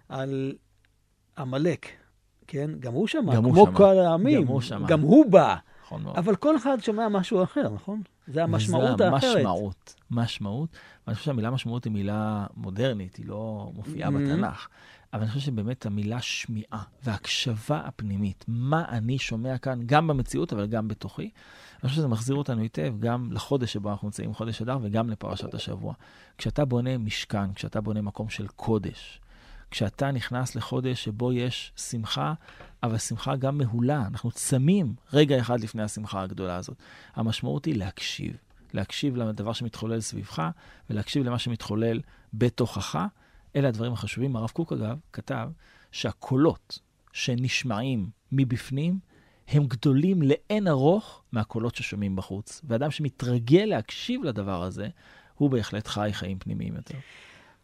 על 0.09 0.53
עמלק. 1.39 1.87
כן? 2.47 2.71
גם 2.81 2.93
הוא 2.93 3.07
שמע, 3.07 3.35
גם 3.35 3.43
כמו 3.43 3.61
הוא 3.61 3.69
כל 3.73 3.99
העמים. 3.99 4.43
גם 4.43 4.49
הוא 4.49 4.61
שמע. 4.61 4.87
גם 4.87 5.01
הוא 5.01 5.27
בא. 5.31 5.57
נכון 5.87 6.03
מאוד. 6.03 6.17
אבל 6.17 6.37
כל 6.37 6.57
אחד 6.57 6.79
שומע 6.81 7.09
משהו 7.09 7.43
אחר, 7.43 7.69
נכון? 7.75 8.03
זה 8.27 8.43
המשמעות 8.43 9.01
האחרת. 9.01 9.21
זה 9.21 9.39
המשמעות, 9.39 9.95
משמעות. 10.11 10.69
ואני 11.07 11.15
חושב 11.15 11.27
שהמילה 11.27 11.51
משמעות 11.51 11.85
היא 11.85 11.93
מילה 11.93 12.47
מודרנית, 12.57 13.17
היא 13.17 13.27
לא 13.27 13.71
מופיעה 13.75 14.09
mm-hmm. 14.11 14.13
בתנ"ך. 14.13 14.69
אבל 15.13 15.23
אני 15.23 15.31
חושב 15.31 15.41
שבאמת 15.41 15.87
המילה 15.87 16.23
שמיעה 16.23 16.83
והקשבה 17.03 17.81
הפנימית, 17.85 18.45
מה 18.49 18.85
אני 18.89 19.19
שומע 19.19 19.59
כאן, 19.59 19.81
גם 19.87 20.07
במציאות, 20.07 20.53
אבל 20.53 20.67
גם 20.67 20.89
בתוכי, 20.89 21.23
אני 21.23 21.89
חושב 21.89 21.97
שזה 21.97 22.09
מחזיר 22.09 22.37
אותנו 22.37 22.63
היטב 22.63 22.95
גם 22.99 23.29
לחודש 23.33 23.73
שבו 23.73 23.91
אנחנו 23.91 24.09
נמצאים, 24.09 24.35
חודש 24.35 24.63
אדר, 24.63 24.79
וגם 24.83 25.11
לפרשת 25.11 25.55
השבוע. 25.55 25.95
כשאתה 26.39 26.65
בונה 26.65 26.99
משכן, 26.99 27.53
כשאתה 27.53 27.81
בונה 27.81 28.03
מקום 28.03 28.29
של 28.29 28.47
קודש, 28.47 29.21
כשאתה 29.71 30.11
נכנס 30.11 30.55
לחודש 30.55 31.05
שבו 31.05 31.33
יש 31.33 31.73
שמחה, 31.77 32.35
אבל 32.83 32.99
שמחה 32.99 33.37
גם 33.37 33.59
מהולה. 33.59 34.07
אנחנו 34.07 34.31
צמים 34.31 34.95
רגע 35.13 35.41
אחד 35.41 35.61
לפני 35.61 35.83
השמחה 35.83 36.23
הגדולה 36.23 36.57
הזאת. 36.57 36.77
המשמעות 37.15 37.65
היא 37.65 37.75
להקשיב. 37.75 38.37
להקשיב 38.75 39.17
לדבר 39.17 39.53
שמתחולל 39.53 40.01
סביבך, 40.01 40.51
ולהקשיב 40.91 41.25
למה 41.25 41.39
שמתחולל 41.39 42.01
בתוכך. 42.35 43.07
אלה 43.57 43.69
הדברים 43.69 43.93
החשובים. 43.93 44.37
הרב 44.37 44.51
קוק, 44.51 44.73
אגב, 44.73 44.99
כתב 45.13 45.49
שהקולות 45.93 46.79
שנשמעים 47.13 48.11
מבפנים, 48.33 48.99
הם 49.49 49.67
גדולים 49.67 50.23
לאין 50.23 50.69
ארוך 50.69 51.23
מהקולות 51.33 51.75
ששומעים 51.75 52.17
בחוץ. 52.17 52.61
ואדם 52.65 52.91
שמתרגל 52.91 53.65
להקשיב 53.65 54.25
לדבר 54.25 54.63
הזה, 54.63 54.89
הוא 55.35 55.51
בהחלט 55.51 55.87
חי 55.87 56.11
חיים 56.13 56.39
פנימיים 56.39 56.77
יותר. 56.77 56.99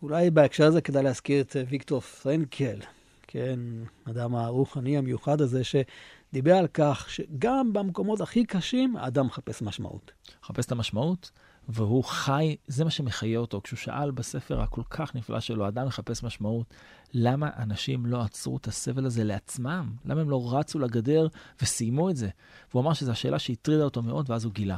אולי 0.02 0.30
בהקשר 0.30 0.66
הזה 0.66 0.80
כדאי 0.80 1.02
להזכיר 1.02 1.40
את 1.40 1.56
אה, 1.56 1.62
ויקטור 1.68 2.00
פרנקל, 2.00 2.78
כן, 3.22 3.58
אדם 4.04 4.34
הרוחני 4.34 4.98
המיוחד 4.98 5.40
הזה, 5.40 5.62
שדיבר 5.64 6.54
על 6.54 6.66
כך 6.66 7.10
שגם 7.10 7.72
במקומות 7.72 8.20
הכי 8.20 8.44
קשים, 8.44 8.96
האדם 8.96 9.26
מחפש 9.26 9.62
משמעות. 9.62 10.12
מחפש 10.42 10.66
את 10.66 10.72
המשמעות, 10.72 11.30
והוא 11.68 12.04
חי, 12.04 12.56
זה 12.66 12.84
מה 12.84 12.90
שמחיה 12.90 13.38
אותו. 13.38 13.60
כשהוא 13.64 13.78
שאל 13.78 14.10
בספר 14.10 14.60
הכל 14.60 14.82
כך 14.90 15.14
נפלא 15.14 15.40
שלו, 15.40 15.64
האדם 15.64 15.86
מחפש 15.86 16.22
משמעות, 16.22 16.74
למה 17.14 17.50
אנשים 17.58 18.06
לא 18.06 18.20
עצרו 18.20 18.56
את 18.56 18.68
הסבל 18.68 19.06
הזה 19.06 19.24
לעצמם? 19.24 19.92
למה 20.04 20.20
הם 20.20 20.30
לא 20.30 20.54
רצו 20.54 20.78
לגדר 20.78 21.28
וסיימו 21.62 22.10
את 22.10 22.16
זה? 22.16 22.28
והוא 22.70 22.82
אמר 22.82 22.92
שזו 22.92 23.12
השאלה 23.12 23.38
שהטרידה 23.38 23.84
אותו 23.84 24.02
מאוד, 24.02 24.30
ואז 24.30 24.44
הוא 24.44 24.52
גילה, 24.52 24.76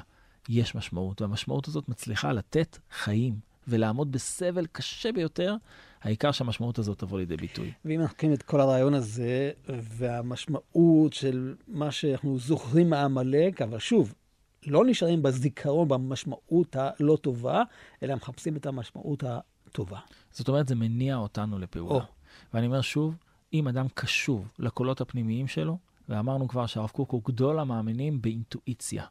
יש 0.48 0.74
משמעות, 0.74 1.20
והמשמעות 1.20 1.68
הזאת 1.68 1.88
מצליחה 1.88 2.32
לתת 2.32 2.78
חיים. 2.90 3.53
ולעמוד 3.68 4.12
בסבל 4.12 4.66
קשה 4.72 5.12
ביותר, 5.12 5.56
העיקר 6.02 6.32
שהמשמעות 6.32 6.78
הזאת 6.78 6.98
תבוא 6.98 7.18
לידי 7.18 7.36
ביטוי. 7.36 7.72
ואם 7.84 8.00
אנחנו 8.00 8.12
לוקחים 8.12 8.32
את 8.32 8.42
כל 8.42 8.60
הרעיון 8.60 8.94
הזה, 8.94 9.50
והמשמעות 9.68 11.12
של 11.12 11.54
מה 11.68 11.90
שאנחנו 11.90 12.38
זוכרים 12.38 12.90
מעמלק, 12.90 13.62
אבל 13.62 13.78
שוב, 13.78 14.14
לא 14.66 14.84
נשארים 14.86 15.22
בזיכרון, 15.22 15.88
במשמעות 15.88 16.76
הלא 16.76 17.18
טובה, 17.20 17.62
אלא 18.02 18.14
מחפשים 18.14 18.56
את 18.56 18.66
המשמעות 18.66 19.24
הטובה. 19.26 19.98
זאת 20.30 20.48
אומרת, 20.48 20.68
זה 20.68 20.74
מניע 20.74 21.16
אותנו 21.16 21.58
לפעולה. 21.58 21.94
או. 21.94 22.00
ואני 22.54 22.66
אומר 22.66 22.80
שוב, 22.80 23.16
אם 23.52 23.68
אדם 23.68 23.86
קשוב 23.94 24.48
לקולות 24.58 25.00
הפנימיים 25.00 25.48
שלו, 25.48 25.78
ואמרנו 26.08 26.48
כבר 26.48 26.66
שהרב 26.66 26.90
קוק 26.90 27.10
הוא 27.10 27.22
גדול 27.24 27.58
המאמינים 27.58 28.22
באינטואיציה. 28.22 29.04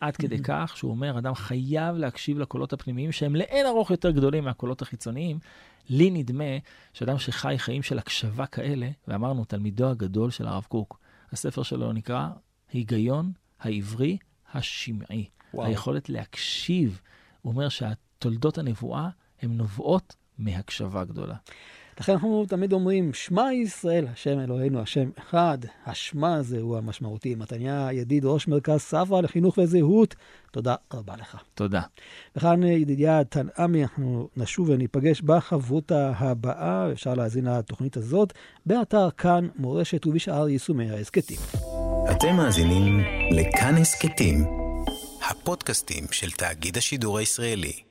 עד 0.00 0.16
כדי 0.16 0.38
כך 0.48 0.72
שהוא 0.76 0.90
אומר, 0.90 1.18
אדם 1.18 1.34
חייב 1.34 1.96
להקשיב 1.96 2.38
לקולות 2.38 2.72
הפנימיים 2.72 3.12
שהם 3.12 3.36
לאין 3.36 3.66
ארוך 3.66 3.90
יותר 3.90 4.10
גדולים 4.10 4.44
מהקולות 4.44 4.82
החיצוניים. 4.82 5.38
לי 5.90 6.10
נדמה 6.10 6.44
שאדם 6.92 7.18
שחי 7.18 7.54
חיים 7.58 7.82
של 7.82 7.98
הקשבה 7.98 8.46
כאלה, 8.46 8.88
ואמרנו, 9.08 9.44
תלמידו 9.44 9.90
הגדול 9.90 10.30
של 10.30 10.46
הרב 10.46 10.66
קוק, 10.68 11.00
הספר 11.32 11.62
שלו 11.62 11.92
נקרא 11.92 12.28
היגיון 12.72 13.32
העברי 13.60 14.18
השמעי. 14.52 15.28
וואו. 15.54 15.66
היכולת 15.66 16.08
להקשיב. 16.08 17.00
הוא 17.42 17.52
אומר 17.52 17.68
שהתולדות 17.68 18.58
הנבואה 18.58 19.08
הן 19.42 19.50
נובעות 19.56 20.16
מהקשבה 20.38 21.04
גדולה. 21.04 21.36
לכן 22.00 22.12
אנחנו 22.12 22.44
תמיד 22.48 22.72
אומרים, 22.72 23.14
שמע 23.14 23.52
ישראל, 23.52 24.06
השם 24.12 24.40
אלוהינו, 24.40 24.80
השם 24.80 25.10
אחד. 25.18 25.58
השמע 25.86 26.34
הזה 26.34 26.60
הוא 26.60 26.76
המשמעותי. 26.76 27.34
מתניה, 27.34 27.88
ידיד 27.92 28.24
ראש 28.24 28.48
מרכז 28.48 28.80
ספרא 28.80 29.20
לחינוך 29.20 29.58
וזהות, 29.58 30.14
תודה 30.50 30.74
רבה 30.92 31.14
לך. 31.16 31.36
תודה. 31.54 31.80
וכאן 32.36 32.62
ידידיה 32.62 33.24
תנעמי, 33.24 33.82
אנחנו 33.82 34.28
נשוב 34.36 34.68
וניפגש 34.68 35.20
בחברותה 35.20 36.12
הבאה, 36.16 36.92
אפשר 36.92 37.14
להאזין 37.14 37.44
לתוכנית 37.44 37.96
הזאת, 37.96 38.32
באתר 38.66 39.10
כאן 39.10 39.48
מורשת 39.56 40.06
ובשאר 40.06 40.48
יישומי 40.48 40.90
ההסכתים. 40.90 41.38
אתם 42.10 42.36
מאזינים 42.36 43.00
לכאן 43.30 43.74
הסכתים, 43.74 44.44
הפודקאסטים 45.30 46.04
של 46.10 46.30
תאגיד 46.30 46.76
השידור 46.76 47.18
הישראלי. 47.18 47.83